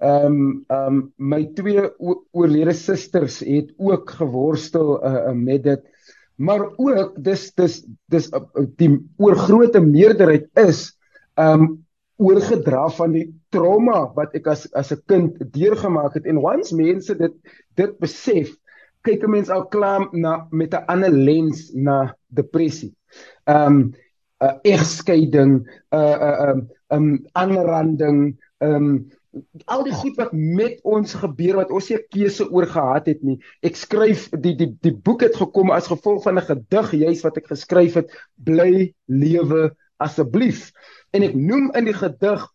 [0.00, 1.86] Um um my twee
[2.32, 5.82] oorlede susters het ook geworstel uh, met dit.
[6.36, 8.40] Maar ook dis dis dis uh,
[8.76, 10.96] die oorgrootste meerderheid is
[11.36, 11.84] um
[12.20, 17.16] oorgedra van die trauma wat ek as as 'n kind deurgemaak het en once mense
[17.16, 17.34] dit
[17.76, 18.52] dit besef
[19.06, 22.92] kyk 'n mens al klaar na met 'n ander lens na depressie.
[23.46, 23.94] Um
[24.40, 26.60] 'n uh, egskeiding, 'n uh, 'n uh, um,
[26.96, 29.10] um aanranding, um
[29.64, 33.38] al die goed wat met ons gebeur wat ons nie keuse oor gehad het nie.
[33.62, 37.36] Ek skryf die die die boek het gekom as gevolg van 'n gedig juis wat
[37.36, 40.70] ek geskryf het, bly lewe asseblief.
[41.14, 42.46] En ek noem in die gedig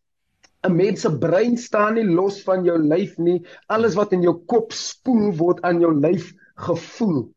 [0.65, 3.43] 'n mens se brein staan nie los van jou lyf nie.
[3.67, 7.29] Alles wat in jou kop spoel word aan jou lyf gevoel.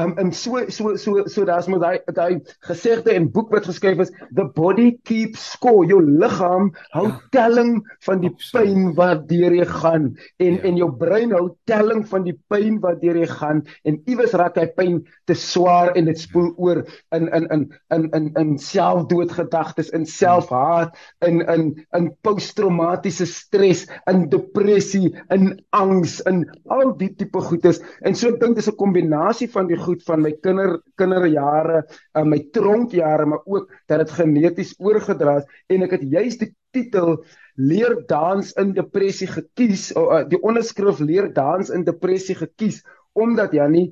[0.00, 3.98] Um en so so so so daar's moet daai daai gesegde en boek wat geskryf
[4.04, 7.16] is the body keeps score jou liggaam hou ja.
[7.34, 8.70] telling van die Absoluut.
[8.70, 10.06] pyn wat deur jy gaan
[10.38, 10.62] en ja.
[10.70, 14.56] en jou brein hou telling van die pyn wat deur jy gaan en iewers raak
[14.60, 16.82] hy pyn te swaar en dit spoel oor
[17.16, 21.66] in in in in in in selfdoodgedagtes in selfhaat in in
[21.98, 28.40] in posttraumatiese stres in depressie in angs in al die tipe goedes en so ek
[28.40, 31.82] dink dis 'n kombinasie van die goed van my kinder kinderjare,
[32.14, 36.52] uh, my tronkjare, maar ook dat dit geneties oorgedra is en ek het juis die
[36.74, 37.16] titel
[37.60, 42.82] leer dans in depressie gekies, uh, die onderskrif leer dans in depressie gekies
[43.18, 43.90] omdat Jannie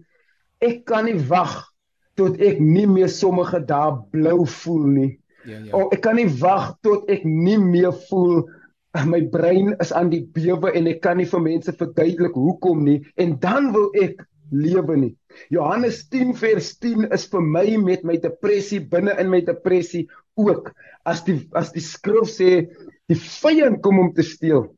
[0.62, 1.64] ek kan nie wag
[2.18, 5.11] tot ek nie meer sommige dae blou voel nie.
[5.46, 5.72] Ja ja.
[5.76, 8.46] Oh, ek kan nie wag tot ek nie meer voel
[9.06, 12.98] my brein is aan die bewe en ek kan nie vir mense verduidelik hoekom nie
[13.20, 15.12] en dan wil ek lewe nie.
[15.54, 20.06] Johannes 10 vers 10 is vir my met my depressie binne in my depressie
[20.38, 20.72] ook
[21.08, 22.50] as die as die skrif sê
[23.08, 24.68] die vyand kom om te steel.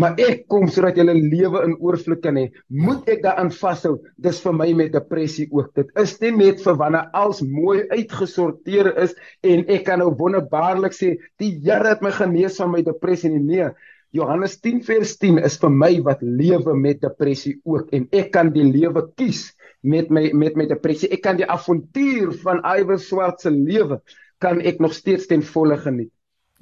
[0.00, 2.50] Maar ek kom sodat jy 'n lewe in oorvloed kan hê.
[2.68, 4.00] Moet ek daaraan vashou?
[4.18, 5.74] Dis vir my met depressie ook.
[5.74, 10.92] Dit is nie net vir wanneer alles mooi uitgesorteer is en ek kan nou wonderbaarlik
[10.92, 13.38] sê die Here het my genees van my depressie nie.
[13.38, 13.70] Nee,
[14.14, 18.52] Johannes 10 vers 10 is vir my wat lewe met depressie ook en ek kan
[18.54, 19.48] die lewe kies
[19.82, 21.10] met my met my depressie.
[21.12, 23.98] Ek kan die avontuur van Iwer Swart se lewe
[24.42, 26.12] kan ek nog steeds ten volle geniet.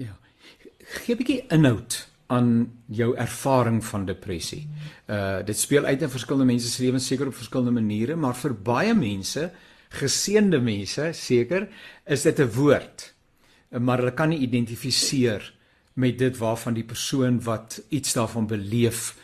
[0.00, 0.16] Ja.
[1.04, 4.66] Gee 'n bietjie inhoud aan jou ervaring van depressie.
[5.06, 8.54] Uh dit speel uit in verskillende mense se lewens seker op verskillende maniere, maar vir
[8.54, 9.50] baie mense,
[9.90, 11.68] geseënde mense seker,
[12.06, 13.14] is dit 'n woord.
[13.78, 15.52] Maar hulle kan nie identifiseer
[15.94, 19.16] met dit waarvan die persoon wat iets daarvan beleef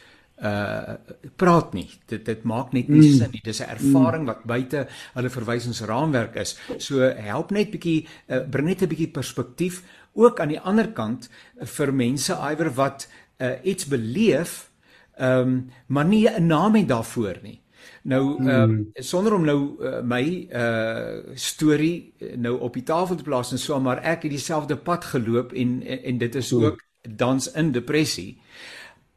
[0.43, 0.95] uh
[1.37, 1.89] praat nie.
[2.07, 3.17] Dit dit maak net nie mm.
[3.19, 3.43] sin nie.
[3.43, 6.59] Dis 'n ervaring wat buite hulle verwysingsraamwerk is.
[6.79, 9.83] So help net bietjie uh, bring net 'n bietjie perspektief
[10.15, 14.71] ook aan die ander kant uh, vir mense iwer wat uh, iets beleef
[15.19, 17.61] ehm um, maar nie 'n naam het daarvoor nie.
[18.03, 23.23] Nou ehm um, sonder om nou uh, my uh storie nou op die tafel te
[23.23, 26.85] plaas en so maar ek het dieselfde pad geloop en en, en dit is ook
[27.09, 28.41] dans in depressie.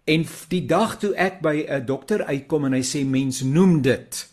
[0.03, 4.29] En die dag toe ek by 'n dokter uitkom en hy sê mens noem dit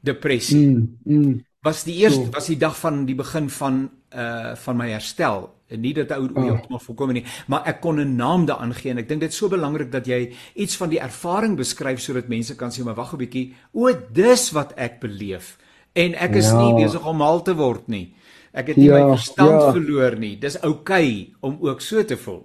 [0.00, 0.66] depressie.
[0.66, 1.44] Mm, mm.
[1.62, 5.50] Was die eerste was die dag van die begin van uh van my herstel.
[5.72, 6.60] En nie dat ou oh.
[6.68, 9.36] nog voorkom nie maar ek kon 'n naam daaraan gee en ek dink dit is
[9.36, 13.12] so belangrik dat jy iets van die ervaring beskryf sodat mense kan sê maar wag
[13.12, 15.58] 'n bietjie o dis wat ek beleef.
[15.92, 16.60] En ek is ja.
[16.60, 18.14] nie besig om mal te word nie.
[18.52, 19.72] Ek het nie ja, my verstand ja.
[19.72, 20.36] verloor nie.
[20.40, 22.42] Dis oukei okay om ook so te voel.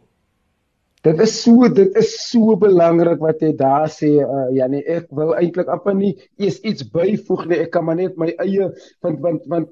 [1.05, 4.83] Dit is so dit is so belangrik wat jy daar sê uh, Janie.
[4.83, 7.59] Ek wil eintlik amper nie eers iets byvoeg nie.
[7.67, 8.71] Ek kan maar net my eie
[9.03, 9.69] want want want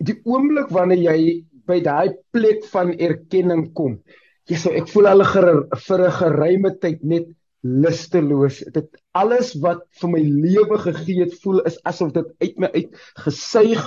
[0.00, 3.98] die oomblik wanneer jy by daai plek van erkenning kom.
[4.50, 5.48] Jy sê ek voel al ger,
[5.86, 7.28] vir 'n geruime tyd net
[7.64, 8.60] lusteloos.
[8.72, 12.90] Dit alles wat vir my lewe gegee het, voel is asof dit uit my uit
[13.24, 13.84] gesuig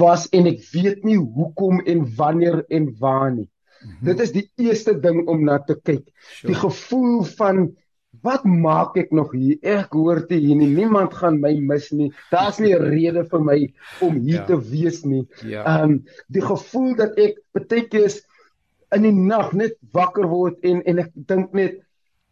[0.00, 3.48] was en ek weet nie hoekom en wanneer en waar nie.
[3.48, 4.06] Mm -hmm.
[4.06, 6.04] Dit is die eerste ding om na te kyk.
[6.06, 6.52] Sure.
[6.52, 7.76] Die gevoel van
[8.22, 9.58] wat maak ek nog hier?
[9.62, 10.70] Ek hoor te hier nie.
[10.72, 12.10] Niemand gaan my mis nie.
[12.30, 13.58] Daar's nie 'n rede vir my
[14.00, 14.46] om hier ja.
[14.46, 15.26] te wees nie.
[15.42, 15.64] Ja.
[15.64, 15.84] Ehm ja.
[15.84, 18.12] um, die gevoel dat ek baie keer
[18.96, 21.80] in die nag net wakker word en en ek dink net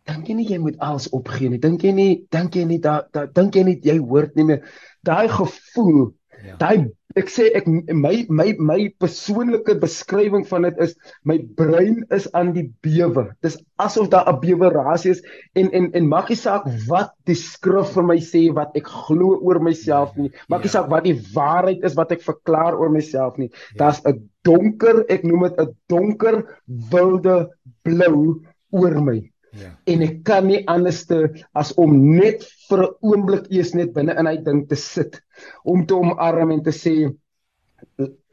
[0.08, 1.60] dink jy nie jy moet alles opgee nie.
[1.62, 4.64] Dink jy nie dink jy nie dat da, dink jy nie jy hoort nie meer
[5.06, 6.12] daai gevoel.
[6.44, 6.56] Ja.
[6.56, 10.92] Daai ek sê ek my my my persoonlike beskrywing van dit is
[11.24, 13.28] my brein is aan die bewe.
[13.44, 15.22] Dis asof daar 'n bewerasie is
[15.54, 19.38] en en en maak nie saak wat die skrif vir my sê wat ek glo
[19.40, 20.30] oor myself nie.
[20.48, 20.76] Maak nie ja.
[20.76, 23.48] saak wat die waarheid is wat ek verklaar oor myself nie.
[23.72, 23.88] Ja.
[23.88, 27.48] Daar's 'n donker, ek noem dit 'n donker wilde
[27.84, 29.22] blou oor my.
[29.58, 29.72] Ja.
[29.90, 31.22] En ek kan nie anderste
[31.58, 35.20] as om net vir 'n oomblik eers net binne in hy ding te sit
[35.64, 36.94] om te omarm en te sê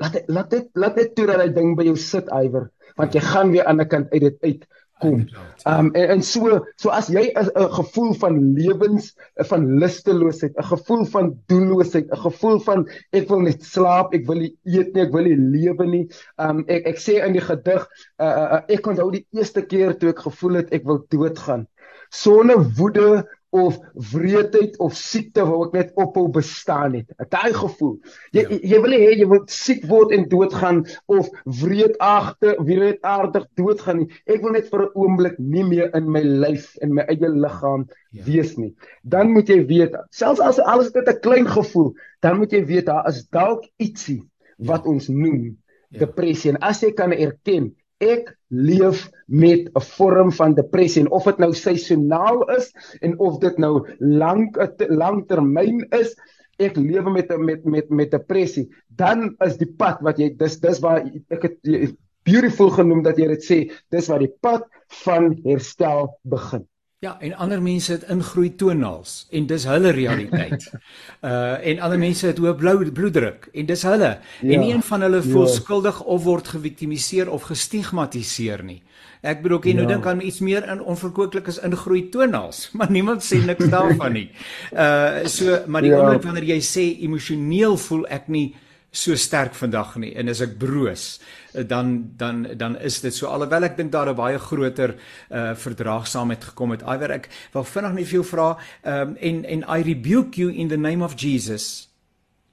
[0.01, 3.15] laat dit laat dit laat dit toe dat hy ding by jou sit iwer want
[3.15, 4.65] jy gaan weer aan die kant uit dit uit
[4.99, 5.27] kom.
[5.65, 9.11] Um en, en so so as jy 'n gevoel van lewens
[9.49, 14.39] van lusteloosheid, 'n gevoel van doelloosheid, 'n gevoel van ek wil net slaap, ek wil
[14.45, 16.05] nie eet nie, ek wil nie lewe nie.
[16.37, 17.87] Um ek ek sê in die gedig,
[18.19, 21.67] uh, uh, ek onthou die eerste keer toe ek gevoel het ek wil doodgaan.
[22.09, 23.77] Sonder woede of
[24.11, 27.11] wreedheid of siekte wou ek net ophou bestaan het.
[27.31, 27.93] Daai gevoel.
[28.35, 28.59] Jy ja.
[28.73, 31.29] jy wil hê jy wil siek word en doodgaan of
[31.61, 34.09] wreedagtig, wreedaardig doodgaan nie.
[34.27, 37.87] Ek wil net vir 'n oomblik nie meer in my lyf en my eie liggaam
[38.11, 38.25] ja.
[38.27, 38.73] wees nie.
[39.03, 42.91] Dan moet jy weet, selfs as alles net 'n klein gevoel, dan moet jy weet
[42.91, 44.21] daar is dalk ietsie
[44.57, 44.91] wat ja.
[44.91, 45.55] ons noem
[45.89, 46.05] ja.
[46.05, 47.71] depressie en as jy kan erken
[48.03, 53.39] ek leef met 'n vorm van depressie en of dit nou seisoonaal is en of
[53.39, 54.57] dit nou lank
[54.89, 56.15] langtermyn is
[56.59, 58.69] ek lewe met met met met depressie.
[58.87, 63.27] Dan is die pad wat jy dis dis waar ek het beautiful genoem dat jy
[63.27, 63.57] dit sê
[63.91, 64.63] dis waar die pad
[65.03, 66.65] van herstel begin
[67.05, 70.63] Ja, en ander mense het ingroei toenaals en dis hulle realiteit.
[71.29, 74.09] uh en ander mense het hoë blou bloeddruk en dis hulle.
[74.41, 75.53] Ja, en nie een van hulle voel ja.
[75.53, 78.79] skuldig of word geviktimiseer of gestigmatiseer nie.
[79.21, 79.77] Ek bedoel ek ja.
[79.79, 84.17] nou dink aan iets meer in onverkooklik is ingroei toenaals, maar niemand sê niks daarvan
[84.17, 84.29] nie.
[84.73, 86.01] Uh so maar die ja.
[86.01, 88.47] oomblik wanneer jy sê emosioneel voel ek nie
[88.95, 91.05] so sterk vandag nie en as ek broos
[91.53, 94.95] eh, dan dan dan is dit so alhoewel ek dink daar 'n baie groter
[95.29, 96.81] uh verdraagsaamheid gekom het.
[96.81, 98.49] Iwer ek wil vinnig net vir jou vra
[98.83, 101.89] um en en I rebuke you in the name of Jesus.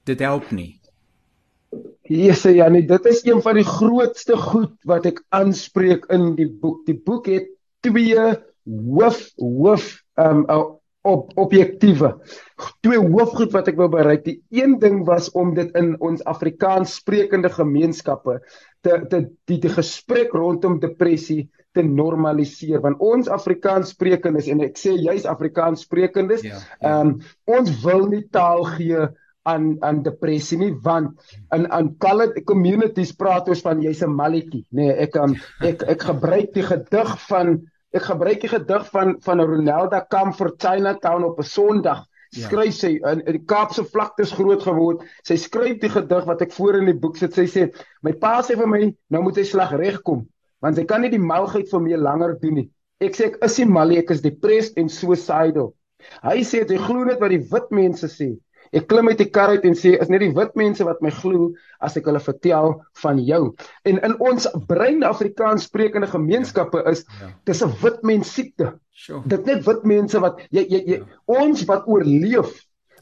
[0.05, 0.79] Dit help nie.
[2.03, 6.49] Jesus ja nee dit is een van die grootste goed wat ek aanspreek in die
[6.49, 6.85] boek.
[6.85, 7.47] Die boek het
[7.79, 8.19] twee
[8.65, 10.45] hoof hoof um
[11.03, 12.13] op objektiewe.
[12.85, 14.23] Twee hoofgoed wat ek wou bereik.
[14.23, 18.39] Die een ding was om dit in ons Afrikaans sprekende gemeenskappe
[18.83, 24.77] te te die, die gesprek rondom depressie te normaliseer want ons Afrikaans sprekendes en ek
[24.79, 26.95] sê juis Afrikaans sprekendes, ja, ja.
[27.01, 27.17] Um,
[27.49, 29.07] ons wil nie taal gee
[29.49, 31.19] aan aan depressie nie want
[31.55, 35.83] in aan colored communities praat ons van jy's 'n malletjie nê nee, ek um, ek
[35.95, 37.57] ek gebruik die gedig van
[37.93, 42.05] Ek gebruik die gedig van van Ronelda Kamp vir Chinatown op 'n Sondag.
[42.33, 42.47] Ja.
[42.47, 45.03] Skryf sy in, in die Kaapse vlaktes groot geword.
[45.21, 47.33] Sy skryf die gedig wat ek voor in die boek sit.
[47.33, 47.67] Sy sê:
[48.01, 50.25] "My pa sê vir my, nou moet hy slag regkom,
[50.61, 53.59] want hy kan nie die malgheid vir my langer doen nie." Ek sê ek is
[53.59, 55.73] nie mal nie, ek is depressed en suicidal.
[56.23, 58.33] Hy sê hy glo net wat die wit mense sê.
[58.73, 61.11] Ek klim uit die kar uit en sê is net die wit mense wat my
[61.13, 61.51] glo
[61.83, 63.41] as ek hulle vertel van jou.
[63.85, 67.31] En in ons brein Afrikaans sprekende gemeenskappe is ja.
[67.45, 68.73] dis 'n wit mens siekte.
[68.91, 69.21] Sure.
[69.25, 71.05] Dit net wit mense wat jy jy, jy ja.
[71.25, 72.53] ons wat oorleef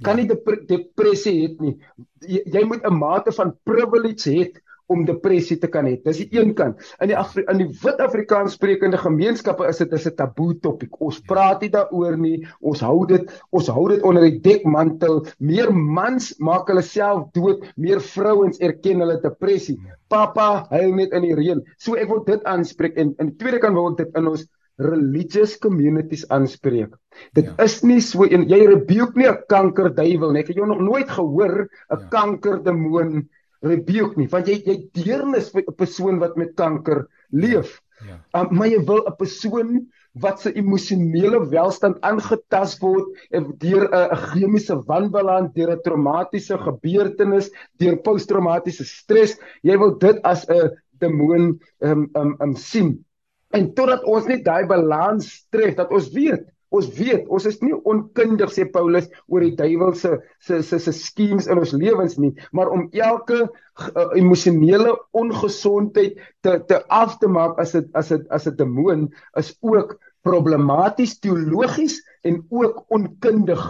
[0.02, 0.24] kan ja.
[0.24, 1.78] nie depressie het nie.
[2.26, 4.52] Jy, jy moet 'n mate van privilege hê
[4.92, 5.96] om depressie te kan hê.
[6.04, 6.82] Dis die een kant.
[7.02, 11.00] In die Afri in die wit Afrikaans sprekende gemeenskappe is dit 'n taboe topik.
[11.02, 12.46] Ons praat nie daaroor nie.
[12.62, 15.26] Ons hou dit ons hou dit onder die dekmantel.
[15.40, 19.80] Meer mans maak hulle self dood, meer vrouens erken hulle depressie.
[20.10, 21.62] Pappa huil net in die reën.
[21.78, 24.48] So ek wil dit aanspreek en in die tweede kant wil ek dit in ons
[24.82, 26.96] religious communities aanspreek.
[27.38, 27.56] Dit ja.
[27.64, 30.42] is nie so en jy rebuke nie 'n kankerduiwel nie.
[30.42, 32.08] Ek het jou nog nooit gehoor 'n ja.
[32.10, 33.30] kankerdemoon
[33.62, 37.82] rebuke nie want jy jy deernis vir 'n persoon wat met kanker leef.
[38.02, 38.18] Ja.
[38.34, 39.88] Um, maar jy wil 'n persoon
[40.20, 47.52] wat se emosionele welstand aangetast word eh, deur 'n chemiese wanbalans, deur 'n traumatiese gebeurtenis,
[47.78, 49.38] deur posttraumatiese stres.
[49.64, 53.06] Jy wil dit as 'n demoon um um um sien.
[53.52, 57.74] En totdat ons net daai balans tref dat ons weet Ons weet, ons is nie
[57.76, 62.32] onkundig sê Paulus oor die duiwel se se se se skemas in ons lewens nie,
[62.56, 68.24] maar om elke uh, emosionele ongesondheid te te af te maak as dit as dit
[68.32, 69.10] as 'n demoon
[69.42, 73.64] is ook problematies teologies en ook onkundig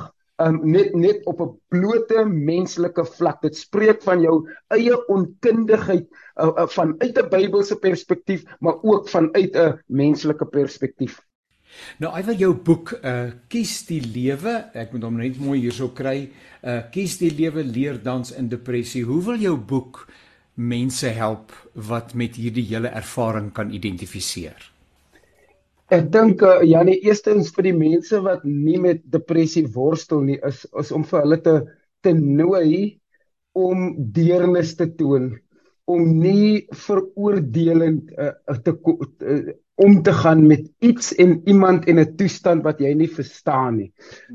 [0.45, 3.41] um, net net op 'n blote menslike vlak.
[3.41, 9.55] Dit spreek van jou eie onkundigheid uh, uh, vanuit 'n Bybelse perspektief, maar ook vanuit
[9.55, 11.17] 'n menslike perspektief.
[12.01, 14.57] Nou, hy wil jou boek uh kies die lewe.
[14.77, 16.29] Ek moet hom net mooi hierso kry.
[16.61, 19.05] Uh kies die lewe leer dans in depressie.
[19.07, 20.05] Hoe wil jou boek
[20.55, 24.71] mense help wat met hierdie hele ervaring kan identifiseer?
[25.91, 30.63] Ek dink uh, Janie eerstens vir die mense wat nie met depressie worstel nie is
[30.79, 31.55] is om vir hulle te
[32.01, 32.99] te nooi
[33.53, 35.33] om deernis te toon
[35.85, 42.15] om nie veroordelend uh, te uh, om te gaan met iets en iemand en 'n
[42.15, 43.91] toestand wat jy nie verstaan nie.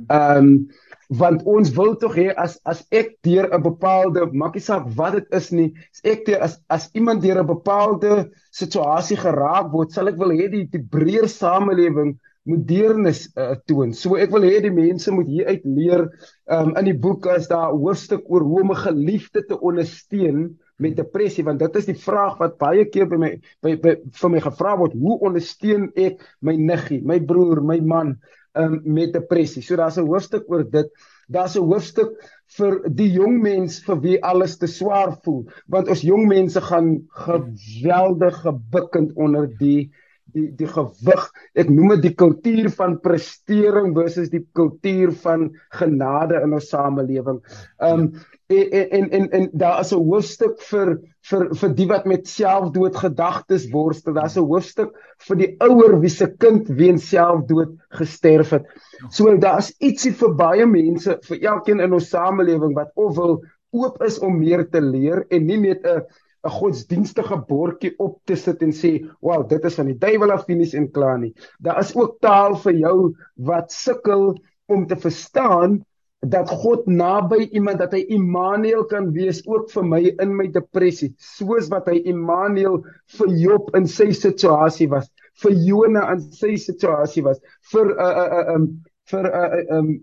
[0.08, 0.68] Ehm um,
[1.08, 5.26] want ons wil tog hê as as ek deur 'n bepaalde maakie saak wat dit
[5.38, 10.08] is nie as ek deur as as iemand deur 'n bepaalde situasie geraak word sal
[10.08, 14.60] ek wil hê die die breër samelewing moet deernis uh, toon so ek wil hê
[14.60, 16.10] die mense moet hier uit leer
[16.50, 20.96] um, in die boek is daar hoofstuk oor hoe om 'n geliefde te ondersteun met
[20.96, 23.32] depressie want dit is die vraag wat baie keer by my
[23.64, 28.16] by, by vir my gevra word hoe ondersteun ek my niggie my broer my man
[28.56, 29.62] um, met depressie.
[29.62, 30.88] So daar's 'n hoofstuk oor dit.
[31.28, 32.16] Daar's 'n hoofstuk
[32.56, 37.06] vir die jong mens vir wie alles te swaar voel, want ons jong mense gaan
[37.08, 39.90] geweldig gebukkend onder die
[40.36, 41.26] die die gewig.
[41.56, 47.40] Ek noem dit die kultuur van prestering versus die kultuur van genade in ons samelewing.
[47.82, 48.10] Um
[48.46, 50.98] en en en, en daar is 'n hoofstuk vir
[51.30, 54.14] vir vir die wat met selfdood gedagtes worstel.
[54.14, 54.94] Daar's 'n hoofstuk
[55.28, 58.66] vir die ouer wie se kind weens selfdood gesterf het.
[59.10, 64.02] So daar's ietsie vir baie mense, vir elkeen in ons samelewing wat of wil oop
[64.02, 66.02] is om meer te leer en nie net 'n
[66.44, 70.44] 'n godsdienstige bordjie op te sit en sê, "Wow, dit is van die duiwel af
[70.44, 75.82] finies en klaar nie." Daar is ook taal vir jou wat sukkel om te verstaan
[76.20, 81.12] dat God naby iemand dat hy Immanuel kan wees ook vir my in my depressie
[81.18, 82.80] soos wat hy Immanuel
[83.18, 85.10] vir Job in sy situasie was
[85.42, 87.40] vir Jona in sy situasie was
[87.72, 88.66] vir 'n uh, 'n uh, um,
[89.10, 89.96] vir 'n uh, uh,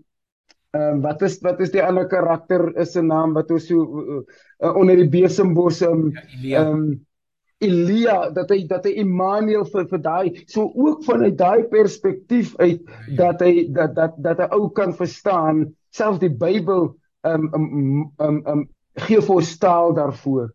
[0.74, 3.80] um, um, wat is wat is die ander karakter is 'n naam wat ons so
[3.80, 4.22] uh,
[4.60, 6.12] uh, onder die besembos um,
[6.42, 6.66] ja.
[6.66, 7.06] Um,
[7.64, 12.82] Elia dat hy dat hy Immanuel vir vir daai so ook vanuit daai perspektief uit
[13.08, 13.16] ja.
[13.16, 16.94] dat hy dat dat dat 'n ou kan verstaan selfs die Bybel
[17.24, 18.68] um um um, um
[19.06, 20.52] gee vir ons taal daarvoor.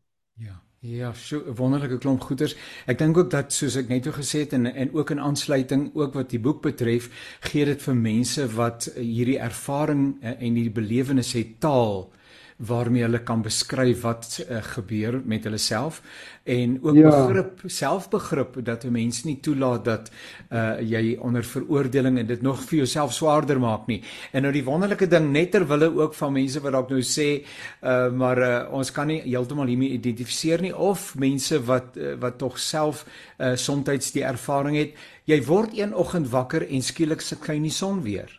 [0.82, 1.14] Ja.
[1.14, 2.56] So 'n wonderlike klomp goeders.
[2.86, 5.92] Ek dink ook dat soos ek net o gesê het en en ook in aansluiting
[5.94, 7.10] ook wat die boek betref,
[7.40, 12.12] gee dit vir mense wat hierdie ervaring eh, en hierdie belewenis het taal
[12.60, 16.02] waarmee hulle kan beskryf wat uh, gebeur met hulle self
[16.44, 17.10] en ook ja.
[17.10, 20.12] begrip selfbegrip dat 'n mens nie toelaat dat
[20.50, 24.04] uh, jy onder veroordeling en dit nog vir jouself swaarder maak nie.
[24.32, 27.46] En nou die wonderlike ding net terwille ook van mense wat dalk nou sê
[27.84, 32.38] uh, maar uh, ons kan nie heeltemal hiermee identifiseer nie of mense wat uh, wat
[32.38, 33.06] tog self
[33.38, 34.94] uh, soms die ervaring het
[35.26, 38.39] jy word een oggend wakker en skielik sit jy in die son weer.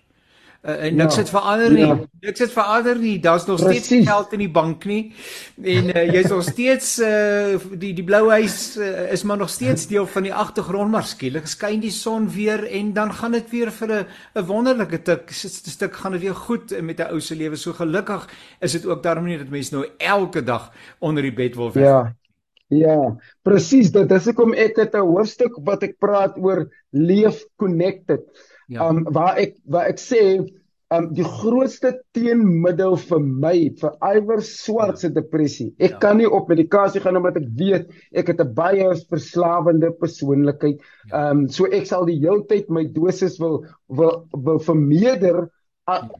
[0.60, 1.86] Uh, en niks ja, het verander nie.
[1.86, 1.98] Ja.
[2.20, 3.18] Niks het verander nie.
[3.20, 3.84] Daar's nog Precies.
[3.84, 5.14] steeds geld in die bank nie.
[5.62, 9.86] En uh, jy's nog steeds uh, die die blou huis uh, is maar nog steeds
[9.88, 13.72] deel van die agtergrond, maar skielik skyn die son weer en dan gaan dit weer
[13.72, 14.06] vir 'n
[14.36, 17.56] 'n wonderlike tik stuk gaan dit weer goed met 'n ou se lewe.
[17.56, 18.28] So gelukkig
[18.60, 21.84] is dit ook daarom nie dat mense nou elke dag onder die bed wil wees.
[21.84, 22.14] Ja.
[22.70, 23.90] Ja, presies.
[23.90, 28.20] Dit is hoekom ek het 'n hoofstuk wat ek praat oor leef connected.
[28.70, 28.88] Ja.
[28.88, 30.22] Um waar ek waar ek sê
[30.94, 35.14] um die grootste teenmiddel vir my vir iwer swart se ja.
[35.18, 35.70] depressie.
[35.78, 36.00] Ek ja.
[36.02, 37.90] kan nie op medikasie gaan omdat ek weet
[38.22, 40.78] ek het 'n baie verslawende persoonlikheid.
[41.10, 41.30] Ja.
[41.30, 45.48] Um so ek sal die hele tyd my dosis wil wil wil vermeerder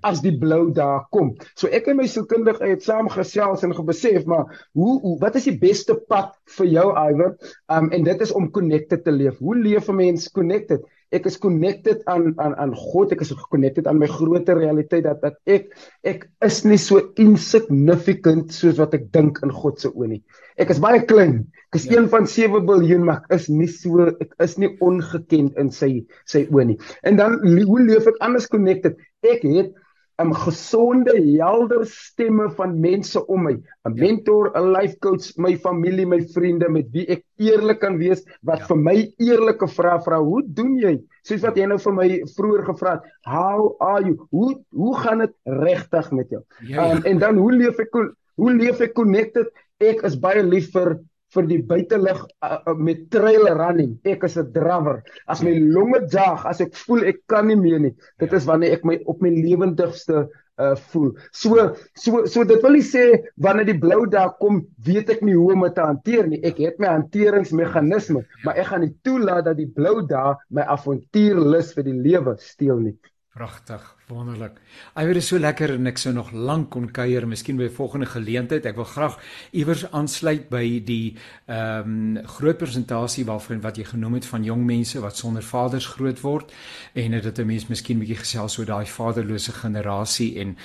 [0.03, 1.37] as die blou daar kom.
[1.55, 5.47] So ek en my sielkundige het saam gesels en gebesef maar hoe, hoe wat is
[5.47, 7.37] die beste pad vir jou Iwer?
[7.71, 9.39] Um en dit is om connected te leef.
[9.39, 10.83] Hoe leef 'n mens connected?
[11.15, 15.23] Ek is connected aan aan aan God, ek is connected aan my groter realiteit dat
[15.25, 15.73] dat ek
[16.07, 20.23] ek is nie so insignificant soos wat ek dink in God se oë nie.
[20.61, 21.43] Ek is baie klein.
[21.71, 21.99] Ek is ja.
[21.99, 25.93] een van 7 miljard, maar ek is nie so ek is nie ongekend in sy
[26.31, 26.79] sy oë nie.
[27.07, 28.99] En dan hoe leef ek anders connected?
[29.27, 29.75] Ek het
[30.21, 34.05] 'n gesonde, helder stemme van mense om my, 'n ja.
[34.05, 38.59] mentor, 'n life coach, my familie, my vriende met wie ek eerlik kan wees wat
[38.59, 38.67] ja.
[38.67, 40.99] vir my eerlike vrae vra, hoe doen jy?
[41.23, 44.17] Soos wat jy nou vir my vroeër gevra het, how are you?
[44.31, 46.43] Hoe hoe gaan dit regtig met jou?
[46.65, 46.97] Ja, ja.
[46.97, 47.95] Um, en dan hoe leef ek
[48.41, 49.49] hoe leef ek connected?
[49.81, 50.99] Ek is baie lief vir
[51.35, 53.97] vir die buitelug uh, uh, met trail running.
[54.05, 55.03] Ek is 'n drawer.
[55.27, 58.79] As my longe jaag, as ek voel ek kan nie meer nie, dit is wanneer
[58.79, 60.29] ek my op my lewendigste
[60.61, 61.15] uh voel.
[61.33, 63.05] So so so dit wil nie sê
[63.41, 66.43] wanneer die blou dag kom, weet ek nie hoe om dit te hanteer nie.
[66.45, 71.73] Ek het my hanteringsmeganisme, maar ek gaan nie toelaat dat die blou dag my avontuurlus
[71.77, 72.97] vir die lewe steel nie.
[73.31, 74.57] Pragtig, wonderlik.
[74.99, 78.67] Iwer is so lekker en ek sou nog lank kon kuier, miskien by volgende geleentheid.
[78.67, 79.21] Ek wil graag
[79.55, 81.15] iewers aansluit by die
[81.47, 85.87] ehm um, groot presentasie waarvan wat jy genoem het van jong mense wat sonder vaders
[85.95, 86.51] groot word
[86.99, 90.57] en dit 'n mens miskien bietjie gesels oor daai vaderlose generasie en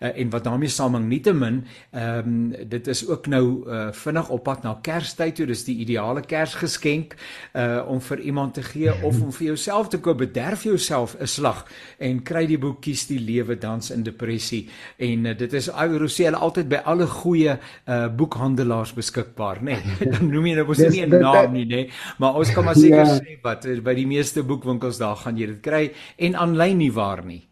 [0.00, 4.42] uh, en wat daarmee saamhang nietemin ehm um, dit is ook nou uh, vinnig op
[4.42, 7.14] pad na Kerstyd toe dis die ideale Kersgeskenk
[7.52, 11.26] uh, om vir iemand te gee of om vir jouself te koop bederf jouself 'n
[11.26, 11.66] slag
[11.98, 16.26] en kry die boek kies die lewe dans in depressie en uh, dit is sê
[16.28, 20.10] hulle altyd by alle goeie uh, boekhandelaars beskikbaar nê nee.
[20.12, 21.90] dan noem jy nou mos nie 'n naam nie nê nee.
[22.18, 23.16] maar ons kan maar seker ja.
[23.16, 27.24] sê wat by die meeste boekwinkels daar gaan jy dit kry en aanlyn nie waar
[27.24, 27.42] nie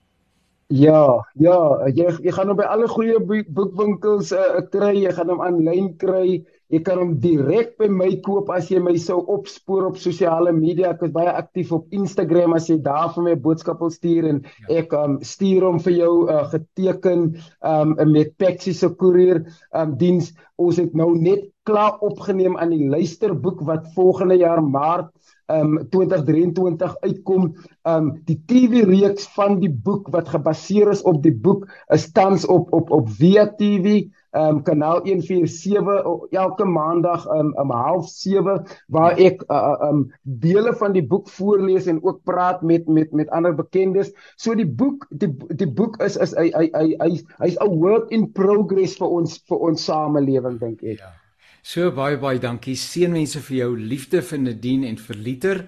[0.70, 1.56] Ja, ja,
[1.90, 6.44] jy jy gaan hom by alle goeie boekwinkels uh, kry, jy gaan hom aanlyn kry.
[6.70, 10.92] Jy kan hom direk by my koop as jy my sou opspoor op sosiale media.
[10.94, 14.28] Ek is baie aktief op Instagram as jy daar vir my 'n boodskap wil stuur
[14.30, 14.78] en ja.
[14.82, 19.42] ek um, stuur hom vir jou uh, geteken um, met Pexi se koerier
[19.74, 20.32] um, diens.
[20.58, 25.10] Ons het nou net klaar opgeneem aan die luisterboek wat volgende jaar Maart
[25.50, 27.50] um 2023 uitkom.
[27.88, 32.46] Um die TV reeks van die boek wat gebaseer is op die boek is tans
[32.46, 37.72] op op op Via TV um kanaal 147 elke maandag um om
[38.06, 43.12] 07:30 waar ek uh, um dele van die boek voorlees en ook praat met met
[43.12, 44.12] met ander bekendes.
[44.36, 47.10] So die boek die die boek is is hy hy hy
[47.42, 50.98] hy's 'n work in progress vir ons vir ons samelewing dink ek.
[50.98, 51.19] Ja.
[51.62, 52.76] So baie baie dankie.
[52.78, 55.58] Seënwense vir jou liefde vir Nadine en vir Liter.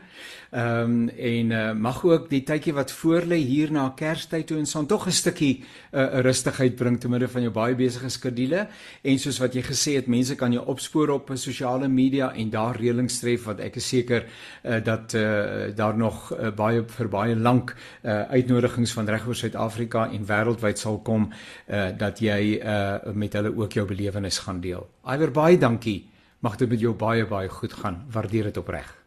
[0.53, 4.59] Ehm um, en uh, mag ook die tydjie wat voor lê hier na Kerstyd toe
[4.61, 8.69] en son tog 'n stukkie uh, rustigheid bring te midde van jou baie besige skedules
[9.03, 12.77] en soos wat jy gesê het mense kan jou opspoor op sosiale media en daar
[12.77, 14.27] reëlings tref wat ek is seker
[14.65, 17.73] uh, dat uh, daar nog uh, baie vir baie lank
[18.05, 23.57] uh, uitnodigings van regoor Suid-Afrika en wêreldwyd sal kom uh, dat jy uh, met hulle
[23.57, 24.85] ook jou belewenis gaan deel.
[25.09, 26.11] Iwer baie dankie.
[26.41, 28.05] Mag dit met jou baie baie goed gaan.
[28.13, 29.02] Waardeer dit opreg.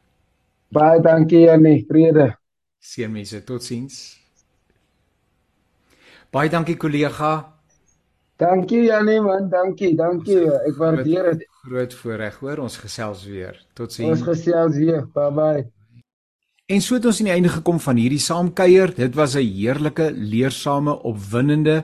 [0.75, 2.33] Baie dankie Annie, vrede.
[2.83, 3.99] Seënmense, totsiens.
[6.35, 7.29] Baie dankie kollega.
[8.41, 10.41] Dankie Annie man, dankie, dankie.
[10.67, 11.47] Ek waardeer dit.
[11.63, 13.55] Groot voorreg hoor, ons gesels weer.
[13.77, 14.17] Totsiens.
[14.17, 15.07] Ons gesels weer.
[15.15, 15.63] Bye bye.
[16.67, 18.97] En so het ons aan die einde gekom van hierdie saamkuier.
[18.99, 21.83] Dit was 'n heerlike, leersame, opwindende,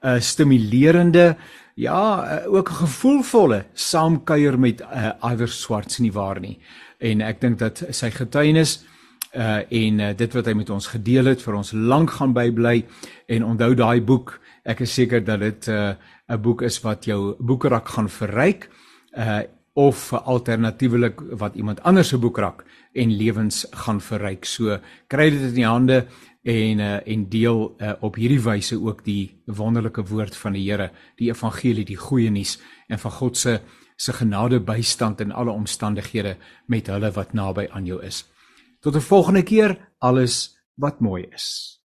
[0.00, 1.36] uh stimulerende,
[1.74, 2.00] ja,
[2.46, 6.56] uh, ook 'n gevoelvolle saamkuier met uh, Iwer Swarts nie waar nie
[7.00, 8.80] en ek dink dat sy getuienis
[9.30, 12.82] uh en uh, dit wat hy met ons gedeel het vir ons lank gaan bybly.
[13.30, 15.94] En onthou daai boek ek is seker dat dit uh,
[16.28, 18.68] 'n boek is wat jou boekrak gaan verryk
[19.16, 19.42] uh
[19.72, 24.44] of alternatiefelik wat iemand anders se boekrak en lewens gaan verryk.
[24.44, 26.06] So kry dit in die hande
[26.42, 30.90] en uh, en deel uh, op hierdie wyse ook die wonderlike woord van die Here
[31.20, 33.60] die evangelie die goeie nuus en van God se
[34.00, 36.36] se genade bystand in alle omstandighede
[36.66, 38.24] met hulle wat naby aan jou is.
[38.80, 41.79] Tot 'n volgende keer, alles wat mooi is.